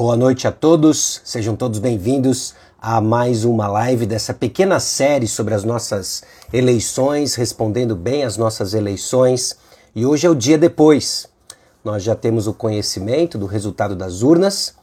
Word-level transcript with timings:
Boa 0.00 0.16
noite 0.16 0.48
a 0.48 0.50
todos, 0.50 1.20
sejam 1.24 1.54
todos 1.54 1.78
bem-vindos 1.78 2.54
a 2.80 3.02
mais 3.02 3.44
uma 3.44 3.68
live 3.68 4.06
dessa 4.06 4.32
pequena 4.32 4.80
série 4.80 5.28
sobre 5.28 5.52
as 5.52 5.62
nossas 5.62 6.22
eleições, 6.50 7.34
respondendo 7.34 7.94
bem 7.94 8.24
às 8.24 8.38
nossas 8.38 8.72
eleições. 8.72 9.58
E 9.94 10.06
hoje 10.06 10.26
é 10.26 10.30
o 10.30 10.34
dia 10.34 10.56
depois. 10.56 11.28
Nós 11.84 12.02
já 12.02 12.14
temos 12.14 12.46
o 12.46 12.54
conhecimento 12.54 13.36
do 13.36 13.44
resultado 13.44 13.94
das 13.94 14.22
urnas 14.22 14.74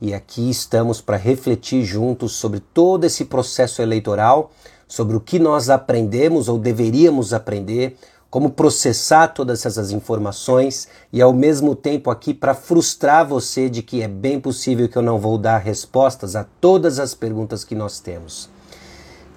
e 0.00 0.12
aqui 0.12 0.50
estamos 0.50 1.00
para 1.00 1.16
refletir 1.16 1.84
juntos 1.84 2.32
sobre 2.32 2.58
todo 2.58 3.04
esse 3.04 3.26
processo 3.26 3.80
eleitoral, 3.80 4.50
sobre 4.88 5.16
o 5.16 5.20
que 5.20 5.38
nós 5.38 5.70
aprendemos 5.70 6.48
ou 6.48 6.58
deveríamos 6.58 7.32
aprender 7.32 7.96
como 8.34 8.50
processar 8.50 9.28
todas 9.28 9.64
essas 9.64 9.92
informações 9.92 10.88
e 11.12 11.22
ao 11.22 11.32
mesmo 11.32 11.76
tempo 11.76 12.10
aqui 12.10 12.34
para 12.34 12.52
frustrar 12.52 13.24
você 13.24 13.70
de 13.70 13.80
que 13.80 14.02
é 14.02 14.08
bem 14.08 14.40
possível 14.40 14.88
que 14.88 14.98
eu 14.98 15.02
não 15.02 15.20
vou 15.20 15.38
dar 15.38 15.58
respostas 15.58 16.34
a 16.34 16.42
todas 16.60 16.98
as 16.98 17.14
perguntas 17.14 17.62
que 17.62 17.76
nós 17.76 18.00
temos. 18.00 18.50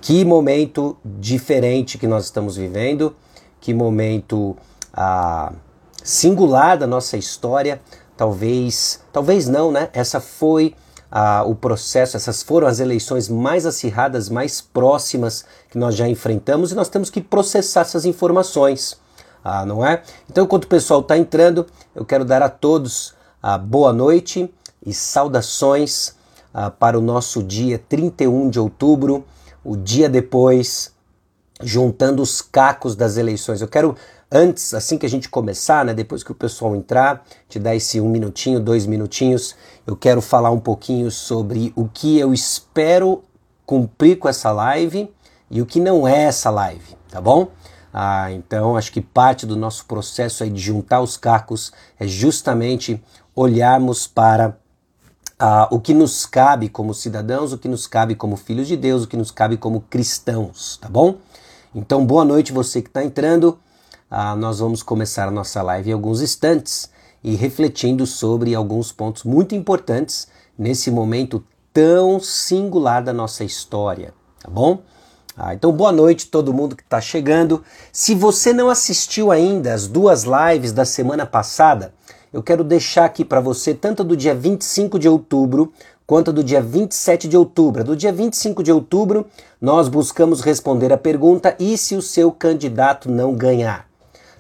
Que 0.02 0.26
momento 0.26 0.98
diferente 1.06 2.00
que 2.00 2.08
nós 2.08 2.24
estamos 2.24 2.58
vivendo, 2.58 3.16
que 3.62 3.72
momento 3.72 4.58
ah, 4.92 5.54
singular 6.04 6.76
da 6.76 6.88
nossa 6.88 7.18
história. 7.18 7.80
Talvez, 8.18 9.00
talvez 9.14 9.48
não, 9.48 9.72
né? 9.72 9.90
Essa 9.94 10.20
foi 10.20 10.74
o 11.46 11.56
processo, 11.56 12.18
essas 12.18 12.44
foram 12.44 12.68
as 12.68 12.80
eleições 12.80 13.30
mais 13.30 13.66
acirradas, 13.66 14.30
mais 14.30 14.60
próximas 14.62 15.46
que 15.70 15.78
nós 15.78 15.96
já 15.96 16.08
enfrentamos 16.08 16.72
e 16.72 16.76
nós 16.76 16.90
temos 16.90 17.10
que 17.10 17.22
processar 17.22 17.82
essas 17.82 18.06
informações, 18.06 19.00
ah, 19.44 19.66
não 19.66 19.86
é? 19.86 20.04
Então, 20.30 20.44
enquanto 20.44 20.66
o 20.66 20.68
pessoal 20.68 21.00
está 21.00 21.18
entrando, 21.18 21.66
eu 21.96 22.04
quero 22.04 22.26
dar 22.26 22.42
a 22.42 22.50
todos 22.50 23.16
a 23.42 23.58
boa 23.58 23.94
noite 23.94 24.54
e 24.86 24.94
saudações 24.94 26.16
ah, 26.54 26.70
para 26.70 27.00
o 27.00 27.02
nosso 27.02 27.42
dia 27.42 27.82
31 27.88 28.50
de 28.50 28.60
outubro, 28.60 29.26
o 29.64 29.78
dia 29.78 30.10
depois, 30.10 30.92
juntando 31.62 32.22
os 32.22 32.42
cacos 32.42 32.96
das 32.96 33.16
eleições. 33.16 33.62
Eu 33.62 33.68
quero 33.68 33.96
Antes, 34.30 34.74
assim 34.74 34.98
que 34.98 35.06
a 35.06 35.10
gente 35.10 35.30
começar, 35.30 35.86
né, 35.86 35.94
depois 35.94 36.22
que 36.22 36.32
o 36.34 36.36
pessoal 36.36 36.76
entrar, 36.76 37.24
te 37.48 37.58
dar 37.58 37.76
esse 37.76 38.02
um 38.02 38.10
minutinho, 38.10 38.60
dois 38.60 38.86
minutinhos, 38.86 39.56
eu 39.86 39.96
quero 39.96 40.22
falar 40.22 40.52
um 40.52 40.60
pouquinho 40.60 41.10
sobre 41.10 41.72
o 41.78 41.88
que 41.88 42.20
eu 42.20 42.34
espero 42.34 43.24
cumprir 43.66 44.18
com 44.18 44.28
essa 44.28 44.52
live 44.52 45.10
e 45.50 45.62
o 45.62 45.66
que 45.66 45.80
não 45.80 46.06
é 46.06 46.24
essa 46.24 46.50
live, 46.50 46.98
tá 47.10 47.22
bom? 47.22 47.48
Ah, 47.94 48.30
então, 48.34 48.76
acho 48.76 48.92
que 48.92 49.00
parte 49.00 49.46
do 49.46 49.56
nosso 49.56 49.86
processo 49.86 50.44
aí 50.44 50.50
de 50.50 50.60
juntar 50.60 51.00
os 51.00 51.16
cacos 51.16 51.72
é 51.98 52.06
justamente 52.06 53.02
olharmos 53.34 54.08
para 54.08 54.58
ah, 55.40 55.70
o 55.72 55.80
que 55.80 55.94
nos 55.94 56.26
cabe 56.26 56.68
como 56.68 56.94
cidadãos, 56.94 57.54
o 57.54 57.58
que 57.58 57.70
nos 57.70 57.88
cabe 57.88 58.14
como 58.14 58.36
filhos 58.36 58.68
de 58.68 58.76
Deus, 58.76 59.04
o 59.04 59.08
que 59.08 59.16
nos 59.16 59.32
cabe 59.32 59.56
como 59.56 59.80
cristãos, 59.82 60.78
tá 60.82 60.90
bom? 60.90 61.16
Então, 61.74 62.06
boa 62.06 62.26
noite 62.26 62.52
você 62.52 62.82
que 62.82 62.90
está 62.90 63.02
entrando 63.02 63.58
ah, 64.10 64.36
nós 64.36 64.60
vamos 64.60 64.82
começar 64.82 65.28
a 65.28 65.32
nossa 65.32 65.62
live 65.62 65.90
em 65.90 65.94
alguns 65.94 66.22
instantes 66.22 66.90
e 67.22 67.36
refletindo 67.36 68.06
sobre 68.06 68.56
alguns 68.56 68.92
pontos 68.92 69.24
muito 69.24 69.54
importantes 69.54 70.30
nesse 70.58 70.90
momento 70.90 71.44
tão 71.74 72.20
singular 72.20 73.04
da 73.04 73.12
nossa 73.12 73.44
história, 73.44 74.14
tá 74.42 74.50
bom? 74.50 74.82
Ah, 75.36 75.54
então, 75.54 75.72
boa 75.72 75.92
noite 75.92 76.28
todo 76.28 76.54
mundo 76.54 76.76
que 76.76 76.84
está 76.84 77.02
chegando. 77.02 77.62
Se 77.92 78.16
você 78.16 78.54
não 78.54 78.70
assistiu 78.70 79.30
ainda 79.30 79.74
as 79.74 79.88
duas 79.88 80.24
lives 80.24 80.72
da 80.72 80.86
semana 80.86 81.26
passada, 81.26 81.94
eu 82.32 82.42
quero 82.42 82.64
deixar 82.64 83.06
aqui 83.06 83.26
para 83.26 83.42
você 83.42 83.74
tanto 83.74 84.04
do 84.04 84.16
dia 84.16 84.34
25 84.34 84.98
de 84.98 85.08
outubro 85.08 85.72
quanto 86.08 86.32
do 86.32 86.44
dia 86.44 86.62
27 86.62 87.28
de 87.28 87.38
outubro. 87.38 87.84
Do 87.84 87.96
dia 87.96 88.12
25 88.12 88.64
de 88.64 88.72
outubro, 88.72 89.28
nós 89.62 89.90
buscamos 89.90 90.42
responder 90.42 90.92
a 90.94 90.98
pergunta: 90.98 91.56
e 91.60 91.78
se 91.78 91.96
o 91.96 92.02
seu 92.02 92.32
candidato 92.32 93.12
não 93.12 93.36
ganhar? 93.36 93.87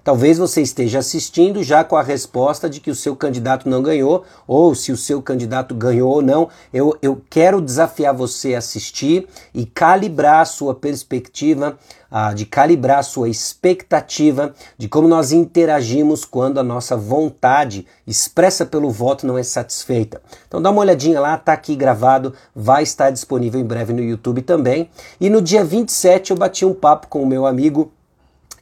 Talvez 0.08 0.38
você 0.38 0.62
esteja 0.62 1.00
assistindo 1.00 1.62
já 1.62 1.84
com 1.84 1.98
a 1.98 2.02
resposta 2.02 2.70
de 2.70 2.80
que 2.80 2.90
o 2.90 2.96
seu 2.96 3.14
candidato 3.14 3.68
não 3.68 3.84
ganhou, 3.84 4.24
ou 4.48 4.74
se 4.74 4.90
o 4.90 4.96
seu 4.96 5.22
candidato 5.22 5.76
ganhou 5.76 6.10
ou 6.10 6.22
não. 6.22 6.48
Eu, 6.74 6.98
eu 7.02 7.22
quero 7.30 7.60
desafiar 7.60 8.14
você 8.14 8.56
a 8.56 8.60
assistir 8.60 9.28
e 9.54 9.66
calibrar 9.66 10.40
a 10.40 10.46
sua 10.46 10.74
perspectiva, 10.74 11.78
ah, 12.10 12.34
de 12.34 12.46
calibrar 12.46 13.00
a 13.00 13.04
sua 13.04 13.28
expectativa 13.28 14.54
de 14.78 14.88
como 14.88 15.10
nós 15.10 15.34
interagimos 15.34 16.24
quando 16.24 16.58
a 16.58 16.64
nossa 16.64 16.96
vontade 16.96 17.86
expressa 18.08 18.66
pelo 18.66 18.90
voto 18.90 19.28
não 19.28 19.38
é 19.38 19.44
satisfeita. 19.44 20.22
Então 20.48 20.62
dá 20.62 20.70
uma 20.70 20.80
olhadinha 20.80 21.20
lá, 21.20 21.38
tá 21.38 21.52
aqui 21.52 21.76
gravado, 21.76 22.34
vai 22.56 22.82
estar 22.82 23.10
disponível 23.10 23.60
em 23.60 23.66
breve 23.66 23.92
no 23.92 24.02
YouTube 24.02 24.42
também. 24.42 24.90
E 25.20 25.30
no 25.30 25.42
dia 25.42 25.66
27 25.66 26.32
eu 26.32 26.38
bati 26.38 26.64
um 26.64 26.74
papo 26.74 27.08
com 27.08 27.22
o 27.22 27.28
meu 27.28 27.46
amigo 27.46 27.92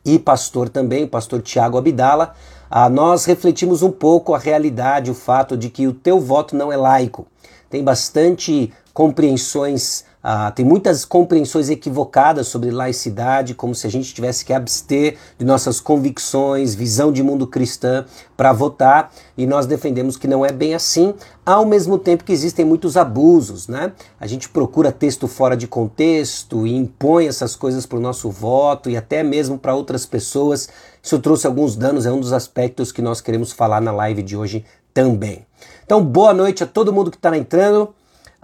e 0.06 0.20
pastor 0.20 0.70
também, 0.70 1.04
o 1.04 1.08
pastor 1.08 1.42
Tiago 1.42 1.78
Abdala, 1.78 2.36
ah, 2.70 2.90
nós 2.90 3.26
refletimos 3.26 3.82
um 3.82 3.92
pouco 3.92 4.34
a 4.34 4.38
realidade, 4.38 5.10
o 5.10 5.16
fato 5.16 5.58
de 5.58 5.70
que 5.70 5.88
o 5.88 5.94
teu 5.94 6.20
voto 6.20 6.56
não 6.56 6.72
é 6.72 6.78
laico. 6.78 7.26
Tem 7.70 7.84
bastante 7.84 8.72
compreensões 8.94 10.06
ah, 10.28 10.50
tem 10.50 10.66
muitas 10.66 11.06
compreensões 11.06 11.70
equivocadas 11.70 12.48
sobre 12.48 12.72
laicidade, 12.72 13.54
como 13.54 13.76
se 13.76 13.86
a 13.86 13.92
gente 13.92 14.12
tivesse 14.12 14.44
que 14.44 14.52
abster 14.52 15.20
de 15.38 15.46
nossas 15.46 15.80
convicções, 15.80 16.74
visão 16.74 17.12
de 17.12 17.22
mundo 17.22 17.46
cristã 17.46 18.04
para 18.36 18.52
votar, 18.52 19.14
e 19.38 19.46
nós 19.46 19.68
defendemos 19.68 20.18
que 20.18 20.28
não 20.28 20.44
é 20.44 20.52
bem 20.52 20.74
assim, 20.74 21.14
ao 21.46 21.64
mesmo 21.64 22.00
tempo 22.00 22.24
que 22.24 22.32
existem 22.34 22.66
muitos 22.66 22.98
abusos, 22.98 23.68
né? 23.68 23.94
A 24.20 24.26
gente 24.26 24.50
procura 24.50 24.92
texto 24.92 25.28
fora 25.28 25.56
de 25.56 25.68
contexto 25.68 26.66
e 26.66 26.76
impõe 26.76 27.28
essas 27.28 27.56
coisas 27.56 27.86
para 27.86 28.00
o 28.00 28.02
nosso 28.02 28.32
voto 28.32 28.90
e 28.90 28.98
até 28.98 29.22
mesmo 29.22 29.60
para 29.60 29.76
outras 29.76 30.08
pessoas. 30.08 30.68
Isso 31.04 31.20
trouxe 31.20 31.46
alguns 31.46 31.76
danos, 31.76 32.08
é 32.08 32.12
um 32.12 32.20
dos 32.20 32.34
aspectos 32.34 32.92
que 32.92 33.00
nós 33.00 33.22
queremos 33.22 33.52
falar 33.52 33.80
na 33.80 33.92
live 33.92 34.24
de 34.24 34.36
hoje 34.36 34.66
também. 34.92 35.46
Então, 35.86 36.04
boa 36.04 36.34
noite 36.34 36.64
a 36.64 36.66
todo 36.66 36.92
mundo 36.92 37.12
que 37.12 37.18
está 37.18 37.38
entrando. 37.38 37.94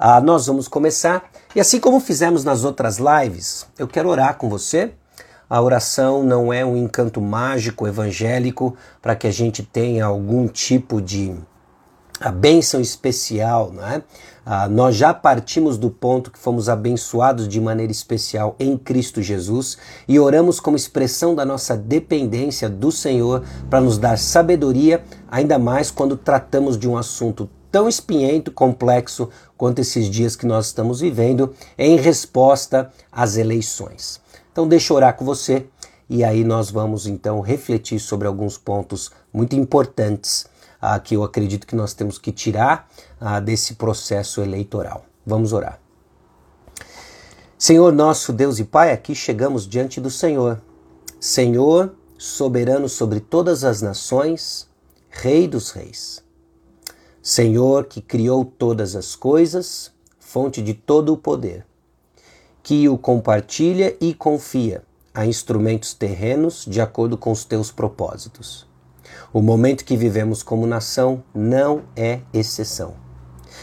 Ah, 0.04 0.20
nós 0.20 0.48
vamos 0.48 0.68
começar. 0.68 1.30
E 1.56 1.60
assim 1.60 1.80
como 1.80 2.00
fizemos 2.00 2.44
nas 2.44 2.64
outras 2.64 2.98
lives, 2.98 3.68
eu 3.78 3.88
quero 3.88 4.10
orar 4.10 4.36
com 4.36 4.50
você. 4.50 4.94
A 5.48 5.62
oração 5.62 6.24
não 6.24 6.52
é 6.52 6.66
um 6.66 6.76
encanto 6.76 7.22
mágico 7.22 7.88
evangélico 7.88 8.76
para 9.00 9.16
que 9.16 9.28
a 9.28 9.32
gente 9.32 9.62
tenha 9.62 10.06
algum 10.06 10.48
tipo 10.48 11.00
de 11.00 11.36
a 12.20 12.32
bênção 12.32 12.82
especial, 12.82 13.72
não 13.72 13.86
é? 13.86 14.02
Ah, 14.44 14.68
nós 14.68 14.96
já 14.96 15.14
partimos 15.14 15.78
do 15.78 15.92
ponto 15.92 16.32
que 16.32 16.40
fomos 16.40 16.68
abençoados 16.68 17.48
de 17.48 17.62
maneira 17.62 17.92
especial 17.92 18.56
em 18.60 18.76
Cristo 18.76 19.22
Jesus 19.22 19.78
e 20.08 20.20
oramos 20.20 20.60
como 20.60 20.76
expressão 20.76 21.36
da 21.36 21.46
nossa 21.46 21.78
dependência 21.78 22.68
do 22.68 22.92
Senhor 22.92 23.44
para 23.70 23.80
nos 23.80 24.00
dar 24.00 24.18
sabedoria, 24.18 25.04
ainda 25.30 25.60
mais 25.60 25.92
quando 25.92 26.18
tratamos 26.18 26.76
de 26.76 26.90
um 26.90 26.98
assunto 26.98 27.48
tão 27.72 27.88
espinhento, 27.88 28.52
complexo 28.52 29.30
quanto 29.58 29.80
esses 29.80 30.08
dias 30.10 30.36
que 30.36 30.46
nós 30.46 30.68
estamos 30.68 31.00
vivendo 31.00 31.56
em 31.78 31.96
resposta 31.96 32.92
às 33.12 33.38
eleições. 33.38 34.20
Então, 34.52 34.68
deixa 34.68 34.92
eu 34.92 34.98
orar 34.98 35.16
com 35.16 35.24
você 35.24 35.66
e 36.10 36.26
aí 36.26 36.44
nós 36.44 36.70
vamos 36.70 37.08
então 37.08 37.40
refletir 37.40 38.00
sobre 38.00 38.28
alguns 38.28 38.58
pontos 38.58 39.12
muito 39.32 39.56
importantes 39.56 40.46
ah, 40.82 41.00
que 41.00 41.16
eu 41.16 41.24
acredito 41.24 41.66
que 41.66 41.76
nós 41.76 41.94
temos 41.94 42.18
que 42.18 42.34
tirar 42.34 42.90
ah, 43.20 43.40
desse 43.40 43.76
processo 43.76 44.42
eleitoral. 44.42 45.06
Vamos 45.26 45.54
orar. 45.54 45.80
Senhor 47.58 47.94
nosso 47.94 48.34
Deus 48.34 48.60
e 48.60 48.66
Pai, 48.66 48.92
aqui 48.92 49.16
chegamos 49.16 49.68
diante 49.68 50.02
do 50.02 50.10
Senhor. 50.10 50.60
Senhor, 51.20 51.96
soberano 52.18 52.90
sobre 52.90 53.20
todas 53.20 53.64
as 53.64 53.82
nações, 53.82 54.68
Rei 55.10 55.48
dos 55.48 55.70
Reis. 55.70 56.24
Senhor 57.24 57.86
que 57.86 58.02
criou 58.02 58.44
todas 58.44 58.96
as 58.96 59.16
coisas, 59.16 59.92
fonte 60.20 60.60
de 60.60 60.74
todo 60.74 61.14
o 61.14 61.18
poder, 61.18 61.64
que 62.64 62.90
o 62.90 62.98
compartilha 62.98 63.96
e 64.02 64.12
confia 64.12 64.82
a 65.14 65.24
instrumentos 65.24 65.94
terrenos 65.94 66.66
de 66.68 66.82
acordo 66.82 67.16
com 67.16 67.32
os 67.32 67.46
teus 67.46 67.72
propósitos. 67.72 68.66
O 69.32 69.40
momento 69.40 69.86
que 69.86 69.96
vivemos 69.96 70.42
como 70.42 70.66
nação 70.66 71.24
não 71.32 71.84
é 71.96 72.22
exceção. 72.34 72.96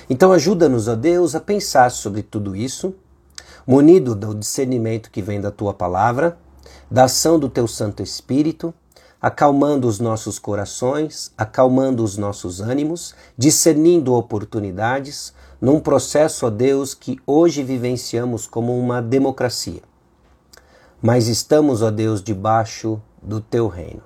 Então 0.09 0.31
ajuda-nos, 0.31 0.87
ó 0.87 0.95
Deus, 0.95 1.35
a 1.35 1.41
pensar 1.41 1.91
sobre 1.91 2.23
tudo 2.23 2.55
isso, 2.55 2.95
munido 3.67 4.15
do 4.15 4.37
discernimento 4.37 5.11
que 5.11 5.21
vem 5.21 5.41
da 5.41 5.51
tua 5.51 5.75
palavra, 5.75 6.39
da 6.89 7.05
ação 7.05 7.41
do 7.41 7.49
teu 7.49 7.67
Santo 7.67 8.05
Espírito 8.05 8.73
acalmando 9.21 9.89
os 9.89 9.99
nossos 9.99 10.39
corações, 10.39 11.33
acalmando 11.37 12.05
os 12.05 12.17
nossos 12.17 12.61
ânimos, 12.61 13.15
discernindo 13.37 14.15
oportunidades, 14.15 15.35
num 15.61 15.81
processo, 15.81 16.47
ó 16.47 16.51
Deus, 16.51 16.95
que 16.95 17.19
hoje 17.27 17.65
vivenciamos 17.65 18.47
como 18.47 18.79
uma 18.79 19.03
democracia. 19.03 19.83
Mas 21.03 21.27
estamos, 21.27 21.83
ó 21.83 21.91
Deus, 21.91 22.23
debaixo 22.23 23.01
do 23.23 23.41
teu 23.41 23.67
reino. 23.67 24.03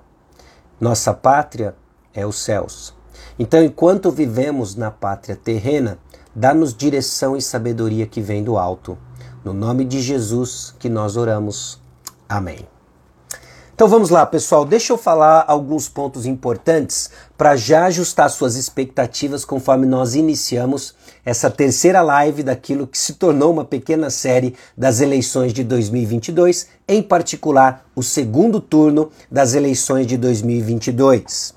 Nossa 0.79 1.13
pátria 1.13 1.75
é 2.13 2.25
os 2.25 2.37
céus. 2.37 2.93
Então, 3.37 3.63
enquanto 3.63 4.11
vivemos 4.11 4.75
na 4.75 4.91
pátria 4.91 5.35
terrena, 5.35 5.97
dá-nos 6.35 6.73
direção 6.73 7.37
e 7.37 7.41
sabedoria 7.41 8.07
que 8.07 8.21
vem 8.21 8.43
do 8.43 8.57
alto. 8.57 8.97
No 9.43 9.53
nome 9.53 9.85
de 9.85 10.01
Jesus 10.01 10.73
que 10.79 10.89
nós 10.89 11.17
oramos. 11.17 11.81
Amém. 12.27 12.72
Então 13.75 13.87
vamos 13.87 14.11
lá, 14.11 14.23
pessoal. 14.23 14.65
Deixa 14.65 14.93
eu 14.93 14.97
falar 14.97 15.45
alguns 15.47 15.89
pontos 15.89 16.27
importantes 16.27 17.09
para 17.35 17.55
já 17.55 17.85
ajustar 17.85 18.29
suas 18.29 18.55
expectativas 18.55 19.43
conforme 19.43 19.87
nós 19.87 20.13
iniciamos 20.13 20.93
essa 21.25 21.49
terceira 21.49 21.99
live 22.03 22.43
daquilo 22.43 22.85
que 22.85 22.97
se 22.97 23.13
tornou 23.13 23.51
uma 23.51 23.65
pequena 23.65 24.11
série 24.11 24.53
das 24.77 25.01
eleições 25.01 25.53
de 25.53 25.63
2022, 25.63 26.67
em 26.87 27.01
particular 27.01 27.83
o 27.95 28.03
segundo 28.03 28.59
turno 28.59 29.09
das 29.31 29.55
eleições 29.55 30.05
de 30.05 30.17
2022. 30.17 31.55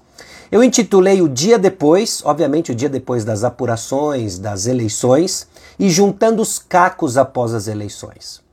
Eu 0.50 0.64
intitulei 0.64 1.20
o 1.20 1.28
dia 1.28 1.58
depois, 1.58 2.22
obviamente 2.24 2.72
o 2.72 2.74
dia 2.74 2.88
depois 2.88 3.26
das 3.26 3.44
apurações, 3.44 4.38
das 4.38 4.66
eleições, 4.66 5.46
e 5.78 5.90
juntando 5.90 6.40
os 6.40 6.58
cacos 6.58 7.18
após 7.18 7.52
as 7.52 7.68
eleições. 7.68 8.45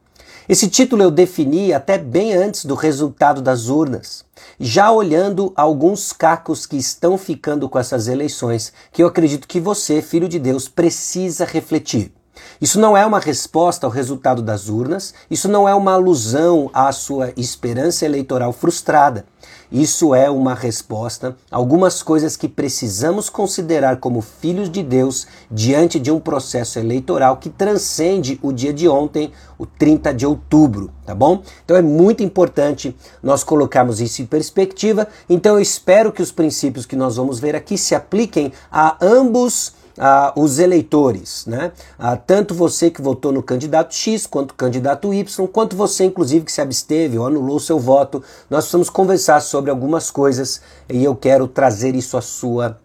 Esse 0.47 0.67
título 0.67 1.01
eu 1.01 1.09
defini 1.09 1.71
até 1.71 1.97
bem 1.97 2.33
antes 2.33 2.65
do 2.65 2.75
resultado 2.75 3.41
das 3.41 3.69
urnas, 3.69 4.25
já 4.59 4.91
olhando 4.91 5.53
alguns 5.55 6.11
cacos 6.11 6.65
que 6.65 6.75
estão 6.75 7.17
ficando 7.17 7.69
com 7.69 7.79
essas 7.79 8.09
eleições, 8.09 8.73
que 8.91 9.01
eu 9.01 9.07
acredito 9.07 9.47
que 9.47 9.61
você, 9.61 10.01
filho 10.01 10.27
de 10.27 10.39
Deus, 10.39 10.67
precisa 10.67 11.45
refletir. 11.45 12.11
Isso 12.59 12.77
não 12.77 12.97
é 12.97 13.05
uma 13.05 13.19
resposta 13.19 13.87
ao 13.87 13.91
resultado 13.91 14.41
das 14.41 14.67
urnas, 14.67 15.13
isso 15.31 15.47
não 15.47 15.67
é 15.67 15.73
uma 15.73 15.93
alusão 15.93 16.69
à 16.73 16.91
sua 16.91 17.31
esperança 17.37 18.03
eleitoral 18.03 18.51
frustrada. 18.51 19.25
Isso 19.73 20.13
é 20.13 20.29
uma 20.29 20.53
resposta 20.53 21.35
a 21.49 21.57
algumas 21.57 22.03
coisas 22.03 22.37
que 22.37 22.47
precisamos 22.47 23.27
considerar 23.27 23.97
como 23.97 24.21
filhos 24.21 24.69
de 24.69 24.83
Deus 24.83 25.25
diante 25.49 25.99
de 25.99 26.11
um 26.11 26.19
processo 26.19 26.77
eleitoral 26.77 27.37
que 27.37 27.49
transcende 27.49 28.39
o 28.43 28.51
dia 28.51 28.71
de 28.71 28.87
ontem, 28.87 29.31
o 29.57 29.65
30 29.65 30.13
de 30.13 30.27
outubro, 30.27 30.91
tá 31.03 31.15
bom? 31.15 31.41
Então 31.65 31.75
é 31.75 31.81
muito 31.81 32.21
importante 32.21 32.95
nós 33.23 33.43
colocarmos 33.43 33.99
isso 33.99 34.21
em 34.21 34.27
perspectiva. 34.27 35.07
Então 35.27 35.55
eu 35.55 35.61
espero 35.61 36.11
que 36.11 36.21
os 36.21 36.31
princípios 36.31 36.85
que 36.85 36.95
nós 36.95 37.15
vamos 37.15 37.39
ver 37.39 37.55
aqui 37.55 37.75
se 37.75 37.95
apliquem 37.95 38.53
a 38.71 38.95
ambos 39.01 39.73
ah, 39.97 40.33
os 40.35 40.59
eleitores, 40.59 41.45
né? 41.45 41.71
Ah, 41.97 42.15
tanto 42.15 42.53
você 42.53 42.89
que 42.89 43.01
votou 43.01 43.31
no 43.31 43.43
candidato 43.43 43.93
X, 43.93 44.25
quanto 44.25 44.51
o 44.51 44.55
candidato 44.55 45.13
Y, 45.13 45.47
quanto 45.47 45.75
você, 45.75 46.05
inclusive, 46.05 46.45
que 46.45 46.51
se 46.51 46.61
absteve 46.61 47.17
ou 47.17 47.27
anulou 47.27 47.59
seu 47.59 47.79
voto. 47.79 48.23
Nós 48.49 48.65
precisamos 48.65 48.89
conversar 48.89 49.41
sobre 49.41 49.69
algumas 49.69 50.09
coisas 50.09 50.61
e 50.89 51.03
eu 51.03 51.15
quero 51.15 51.47
trazer 51.47 51.95
isso 51.95 52.17
à 52.17 52.21
sua 52.21 52.79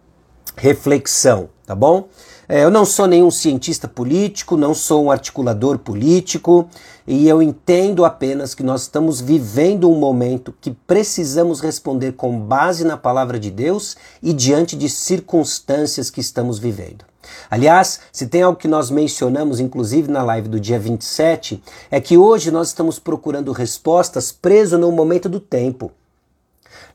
reflexão, 0.55 1.49
tá 1.65 1.73
bom? 1.73 2.07
É, 2.51 2.63
eu 2.63 2.71
não 2.71 2.83
sou 2.83 3.05
nenhum 3.05 3.29
cientista 3.29 3.87
político, 3.87 4.57
não 4.57 4.73
sou 4.73 5.05
um 5.05 5.11
articulador 5.11 5.77
político, 5.77 6.67
e 7.05 7.27
eu 7.27 7.43
entendo 7.43 8.03
apenas 8.03 8.55
que 8.55 8.63
nós 8.63 8.81
estamos 8.81 9.21
vivendo 9.21 9.87
um 9.87 9.93
momento 9.95 10.51
que 10.59 10.71
precisamos 10.71 11.61
responder 11.61 12.13
com 12.13 12.39
base 12.39 12.83
na 12.83 12.97
palavra 12.97 13.39
de 13.39 13.51
Deus 13.51 13.95
e 14.19 14.33
diante 14.33 14.75
de 14.75 14.89
circunstâncias 14.89 16.09
que 16.09 16.21
estamos 16.21 16.57
vivendo. 16.57 17.05
Aliás, 17.51 17.99
se 18.11 18.25
tem 18.25 18.41
algo 18.41 18.57
que 18.57 18.67
nós 18.67 18.89
mencionamos, 18.89 19.59
inclusive 19.59 20.09
na 20.11 20.23
live 20.23 20.49
do 20.49 20.59
dia 20.59 20.79
27, 20.79 21.61
é 21.91 22.01
que 22.01 22.17
hoje 22.17 22.49
nós 22.49 22.69
estamos 22.69 22.97
procurando 22.97 23.51
respostas 23.51 24.31
preso 24.31 24.75
no 24.75 24.91
momento 24.91 25.29
do 25.29 25.39
tempo. 25.39 25.91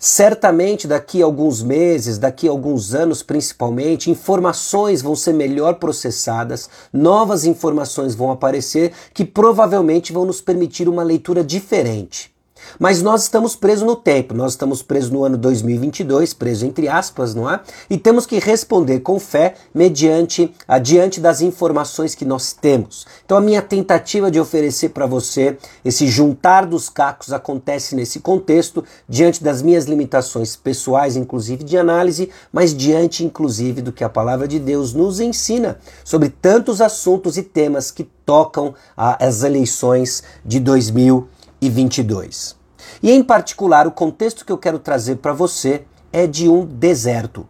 Certamente 0.06 0.86
daqui 0.86 1.22
a 1.22 1.24
alguns 1.24 1.62
meses, 1.62 2.18
daqui 2.18 2.46
a 2.46 2.50
alguns 2.50 2.94
anos 2.94 3.22
principalmente, 3.22 4.10
informações 4.10 5.00
vão 5.00 5.16
ser 5.16 5.32
melhor 5.32 5.76
processadas, 5.76 6.68
novas 6.92 7.46
informações 7.46 8.14
vão 8.14 8.30
aparecer 8.30 8.92
que 9.14 9.24
provavelmente 9.24 10.12
vão 10.12 10.26
nos 10.26 10.42
permitir 10.42 10.90
uma 10.90 11.02
leitura 11.02 11.42
diferente. 11.42 12.33
Mas 12.78 13.02
nós 13.02 13.22
estamos 13.22 13.54
presos 13.56 13.86
no 13.86 13.96
tempo, 13.96 14.34
nós 14.34 14.52
estamos 14.52 14.82
presos 14.82 15.10
no 15.10 15.24
ano 15.24 15.36
2022, 15.36 16.34
preso 16.34 16.66
entre 16.66 16.88
aspas, 16.88 17.34
não 17.34 17.50
é? 17.50 17.60
E 17.88 17.96
temos 17.96 18.26
que 18.26 18.38
responder 18.38 19.00
com 19.00 19.18
fé 19.18 19.54
mediante 19.74 20.52
adiante 20.66 21.20
das 21.20 21.40
informações 21.40 22.14
que 22.14 22.24
nós 22.24 22.52
temos. 22.52 23.06
Então 23.24 23.38
a 23.38 23.40
minha 23.40 23.62
tentativa 23.62 24.30
de 24.30 24.40
oferecer 24.40 24.90
para 24.90 25.06
você 25.06 25.56
esse 25.84 26.06
juntar 26.06 26.66
dos 26.66 26.88
cacos 26.88 27.32
acontece 27.32 27.94
nesse 27.94 28.20
contexto, 28.20 28.84
diante 29.08 29.42
das 29.42 29.62
minhas 29.62 29.86
limitações 29.86 30.56
pessoais, 30.56 31.16
inclusive 31.16 31.64
de 31.64 31.76
análise, 31.76 32.30
mas 32.52 32.74
diante 32.74 33.24
inclusive 33.24 33.82
do 33.82 33.92
que 33.92 34.04
a 34.04 34.08
palavra 34.08 34.48
de 34.48 34.58
Deus 34.58 34.92
nos 34.92 35.20
ensina 35.20 35.78
sobre 36.04 36.28
tantos 36.28 36.80
assuntos 36.80 37.36
e 37.36 37.42
temas 37.42 37.90
que 37.90 38.04
tocam 38.24 38.74
as 38.96 39.42
eleições 39.42 40.22
de 40.44 40.58
2022. 40.60 41.33
2022. 41.68 42.56
E 43.02 43.10
em 43.10 43.22
particular, 43.22 43.86
o 43.86 43.92
contexto 43.92 44.44
que 44.44 44.52
eu 44.52 44.58
quero 44.58 44.78
trazer 44.78 45.16
para 45.16 45.32
você 45.32 45.84
é 46.12 46.26
de 46.26 46.48
um 46.48 46.64
deserto. 46.64 47.46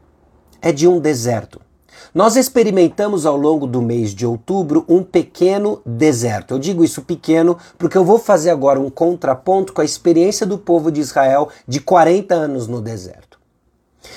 É 0.61 0.72
de 0.72 0.88
um 0.88 0.99
deserto. 0.99 1.61
Nós 2.14 2.37
experimentamos 2.37 3.26
ao 3.26 3.37
longo 3.37 3.66
do 3.66 3.82
mês 3.82 4.14
de 4.14 4.26
outubro 4.26 4.84
um 4.88 5.02
pequeno 5.02 5.81
deserto. 5.84 6.55
Eu 6.55 6.58
digo 6.58 6.84
isso 6.84 7.02
pequeno 7.02 7.58
porque 7.76 7.99
eu 7.99 8.05
vou 8.05 8.19
fazer 8.19 8.50
agora 8.50 8.81
um 8.81 8.90
contraponto 8.90 9.72
com 9.72 9.81
a 9.81 9.84
experiência 9.84 10.46
do 10.46 10.56
povo 10.56 10.90
de 10.90 11.00
Israel 11.00 11.49
de 11.67 11.81
40 11.81 12.34
anos 12.34 12.69
no 12.69 12.81
deserto. 12.81 13.38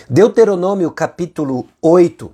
Deuteronômio 0.09 0.91
capítulo 0.91 1.65
8, 1.81 2.31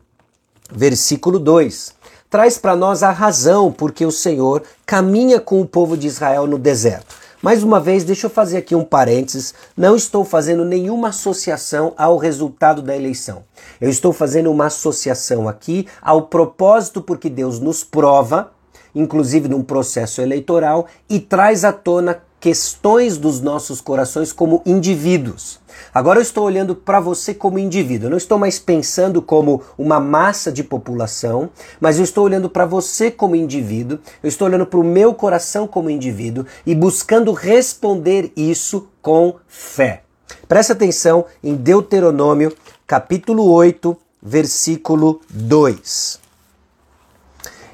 versículo 0.71 1.39
2, 1.39 1.93
traz 2.29 2.57
para 2.57 2.75
nós 2.75 3.03
a 3.03 3.11
razão 3.11 3.71
porque 3.71 4.05
o 4.05 4.11
Senhor 4.11 4.63
caminha 4.85 5.39
com 5.39 5.61
o 5.61 5.67
povo 5.67 5.95
de 5.95 6.07
Israel 6.07 6.47
no 6.47 6.57
deserto. 6.57 7.22
Mais 7.43 7.61
uma 7.61 7.77
vez, 7.77 8.05
deixa 8.05 8.27
eu 8.27 8.29
fazer 8.29 8.55
aqui 8.55 8.73
um 8.73 8.85
parênteses. 8.85 9.53
Não 9.75 9.97
estou 9.97 10.23
fazendo 10.23 10.63
nenhuma 10.63 11.09
associação 11.09 11.93
ao 11.97 12.17
resultado 12.17 12.81
da 12.81 12.95
eleição. 12.95 13.43
Eu 13.81 13.89
estou 13.89 14.13
fazendo 14.13 14.49
uma 14.49 14.67
associação 14.67 15.49
aqui 15.49 15.85
ao 16.01 16.21
propósito 16.27 17.01
porque 17.01 17.29
Deus 17.29 17.59
nos 17.59 17.83
prova, 17.83 18.53
inclusive 18.95 19.49
num 19.49 19.61
processo 19.61 20.21
eleitoral, 20.21 20.87
e 21.09 21.19
traz 21.19 21.65
à 21.65 21.73
tona 21.73 22.23
questões 22.39 23.17
dos 23.17 23.41
nossos 23.41 23.81
corações 23.81 24.31
como 24.31 24.61
indivíduos. 24.65 25.59
Agora 25.93 26.17
eu 26.17 26.23
estou 26.23 26.43
olhando 26.43 26.75
para 26.75 26.99
você 26.99 27.33
como 27.33 27.59
indivíduo. 27.59 28.07
Eu 28.07 28.11
não 28.11 28.17
estou 28.17 28.39
mais 28.39 28.57
pensando 28.57 29.21
como 29.21 29.61
uma 29.77 29.99
massa 29.99 30.51
de 30.51 30.63
população, 30.63 31.51
mas 31.79 31.97
eu 31.97 32.03
estou 32.03 32.23
olhando 32.23 32.49
para 32.49 32.65
você 32.65 33.11
como 33.11 33.35
indivíduo. 33.35 33.99
Eu 34.23 34.27
estou 34.27 34.47
olhando 34.47 34.65
para 34.65 34.79
o 34.79 34.83
meu 34.83 35.13
coração 35.13 35.67
como 35.67 35.91
indivíduo 35.91 36.45
e 36.65 36.73
buscando 36.73 37.31
responder 37.31 38.33
isso 38.35 38.87
com 39.01 39.35
fé. 39.47 40.03
Presta 40.47 40.73
atenção 40.73 41.25
em 41.43 41.55
Deuteronômio, 41.55 42.51
capítulo 42.87 43.51
8, 43.51 43.95
versículo 44.21 45.21
2. 45.29 46.19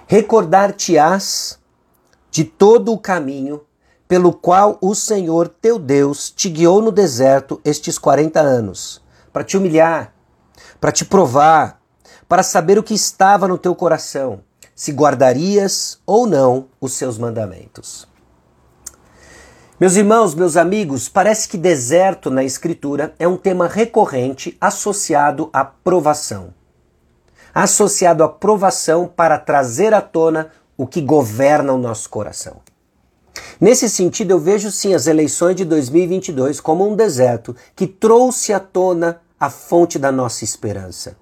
Recordar-te-ás 0.08 1.58
de 2.32 2.44
todo 2.44 2.92
o 2.92 2.98
caminho 2.98 3.62
pelo 4.10 4.34
qual 4.34 4.80
o 4.82 4.96
Senhor 4.96 5.48
teu 5.48 5.78
Deus 5.78 6.32
te 6.32 6.50
guiou 6.50 6.82
no 6.82 6.92
deserto 6.92 7.62
estes 7.64 8.00
40 8.00 8.40
anos, 8.40 9.00
para 9.32 9.44
te 9.44 9.56
humilhar, 9.56 10.12
para 10.82 10.92
te 10.92 11.06
provar, 11.06 11.80
para 12.28 12.42
saber 12.42 12.80
o 12.80 12.84
que 12.84 12.96
estava 12.96 13.48
no 13.48 13.56
teu 13.56 13.76
coração, 13.76 14.42
se 14.74 14.92
guardarias 14.92 16.00
ou 16.08 16.26
não 16.26 16.70
os 16.82 16.94
seus 16.94 17.20
mandamentos. 17.20 18.08
Meus 19.80 19.96
irmãos, 19.96 20.34
meus 20.34 20.58
amigos, 20.58 21.08
parece 21.08 21.48
que 21.48 21.56
deserto 21.56 22.32
na 22.32 22.44
Escritura 22.44 23.14
é 23.20 23.28
um 23.28 23.38
tema 23.38 23.68
recorrente 23.68 24.58
associado 24.60 25.52
à 25.54 25.64
provação. 25.64 26.52
Associado 27.54 28.24
à 28.24 28.28
provação 28.28 29.08
para 29.08 29.38
trazer 29.38 29.94
à 29.94 30.02
tona 30.02 30.50
o 30.76 30.88
que 30.88 31.00
governa 31.00 31.74
o 31.74 31.78
nosso 31.78 32.10
coração. 32.10 32.60
Nesse 33.60 33.90
sentido, 33.90 34.32
eu 34.32 34.40
vejo 34.40 34.72
sim 34.72 34.94
as 34.94 35.08
eleições 35.08 35.56
de 35.56 35.66
2022 35.66 36.60
como 36.60 36.90
um 36.90 36.96
deserto 36.96 37.56
que 37.76 37.86
trouxe 37.88 38.54
à 38.54 38.60
tona 38.60 39.22
a 39.40 39.50
fonte 39.50 39.98
da 40.00 40.12
nossa 40.12 40.44
esperança. 40.44 41.18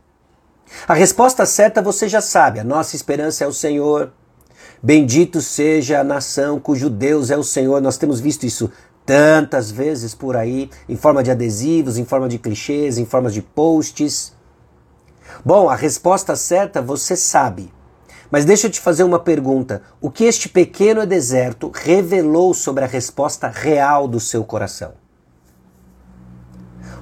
A 0.88 0.94
resposta 0.94 1.46
certa 1.46 1.82
você 1.82 2.08
já 2.08 2.22
sabe: 2.22 2.60
a 2.60 2.64
nossa 2.64 2.96
esperança 2.96 3.44
é 3.44 3.48
o 3.48 3.54
Senhor. 3.54 4.12
Bendito 4.82 5.42
seja 5.42 6.00
a 6.00 6.04
nação 6.04 6.60
cujo 6.60 6.90
Deus 6.90 7.32
é 7.32 7.38
o 7.38 7.44
Senhor. 7.44 7.82
Nós 7.82 7.98
temos 7.98 8.20
visto 8.20 8.46
isso 8.46 8.72
tantas 9.06 9.72
vezes 9.72 10.14
por 10.14 10.36
aí, 10.36 10.70
em 10.88 10.98
forma 10.98 11.24
de 11.24 11.32
adesivos, 11.32 11.98
em 11.98 12.06
forma 12.06 12.28
de 12.28 12.38
clichês, 12.38 12.98
em 12.98 13.06
forma 13.06 13.32
de 13.32 13.42
posts. 13.42 14.34
Bom, 15.46 15.70
a 15.70 15.76
resposta 15.76 16.36
certa 16.36 16.82
você 16.82 17.16
sabe. 17.16 17.72
Mas 18.30 18.46
deixa 18.46 18.68
eu 18.68 18.72
te 18.72 18.80
fazer 18.80 19.04
uma 19.04 19.20
pergunta. 19.20 19.82
O 20.02 20.12
que 20.12 20.26
este 20.26 20.50
pequeno 20.50 21.06
deserto 21.06 21.72
revelou 21.74 22.54
sobre 22.54 22.84
a 22.84 22.88
resposta 22.88 23.48
real 23.48 24.08
do 24.08 24.20
seu 24.20 24.44
coração? 24.44 24.94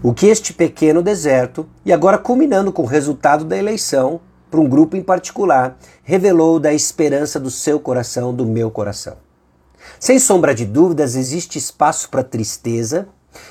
O 0.04 0.14
que 0.14 0.28
este 0.28 0.54
pequeno 0.54 1.02
deserto, 1.02 1.68
e 1.84 1.92
agora 1.92 2.18
culminando 2.18 2.72
com 2.72 2.84
o 2.84 2.88
resultado 2.88 3.44
da 3.44 3.58
eleição, 3.58 4.20
para 4.52 4.60
um 4.60 4.70
grupo 4.70 4.96
em 4.96 5.02
particular, 5.02 5.78
revelou 6.04 6.60
da 6.60 6.74
esperança 6.74 7.40
do 7.40 7.50
seu 7.50 7.80
coração, 7.80 8.34
do 8.34 8.46
meu 8.46 8.70
coração. 8.70 9.18
Sem 10.00 10.20
sombra 10.20 10.54
de 10.54 10.66
dúvidas, 10.66 11.16
existe 11.16 11.58
espaço 11.58 12.10
para 12.10 12.24
tristeza, 12.24 13.08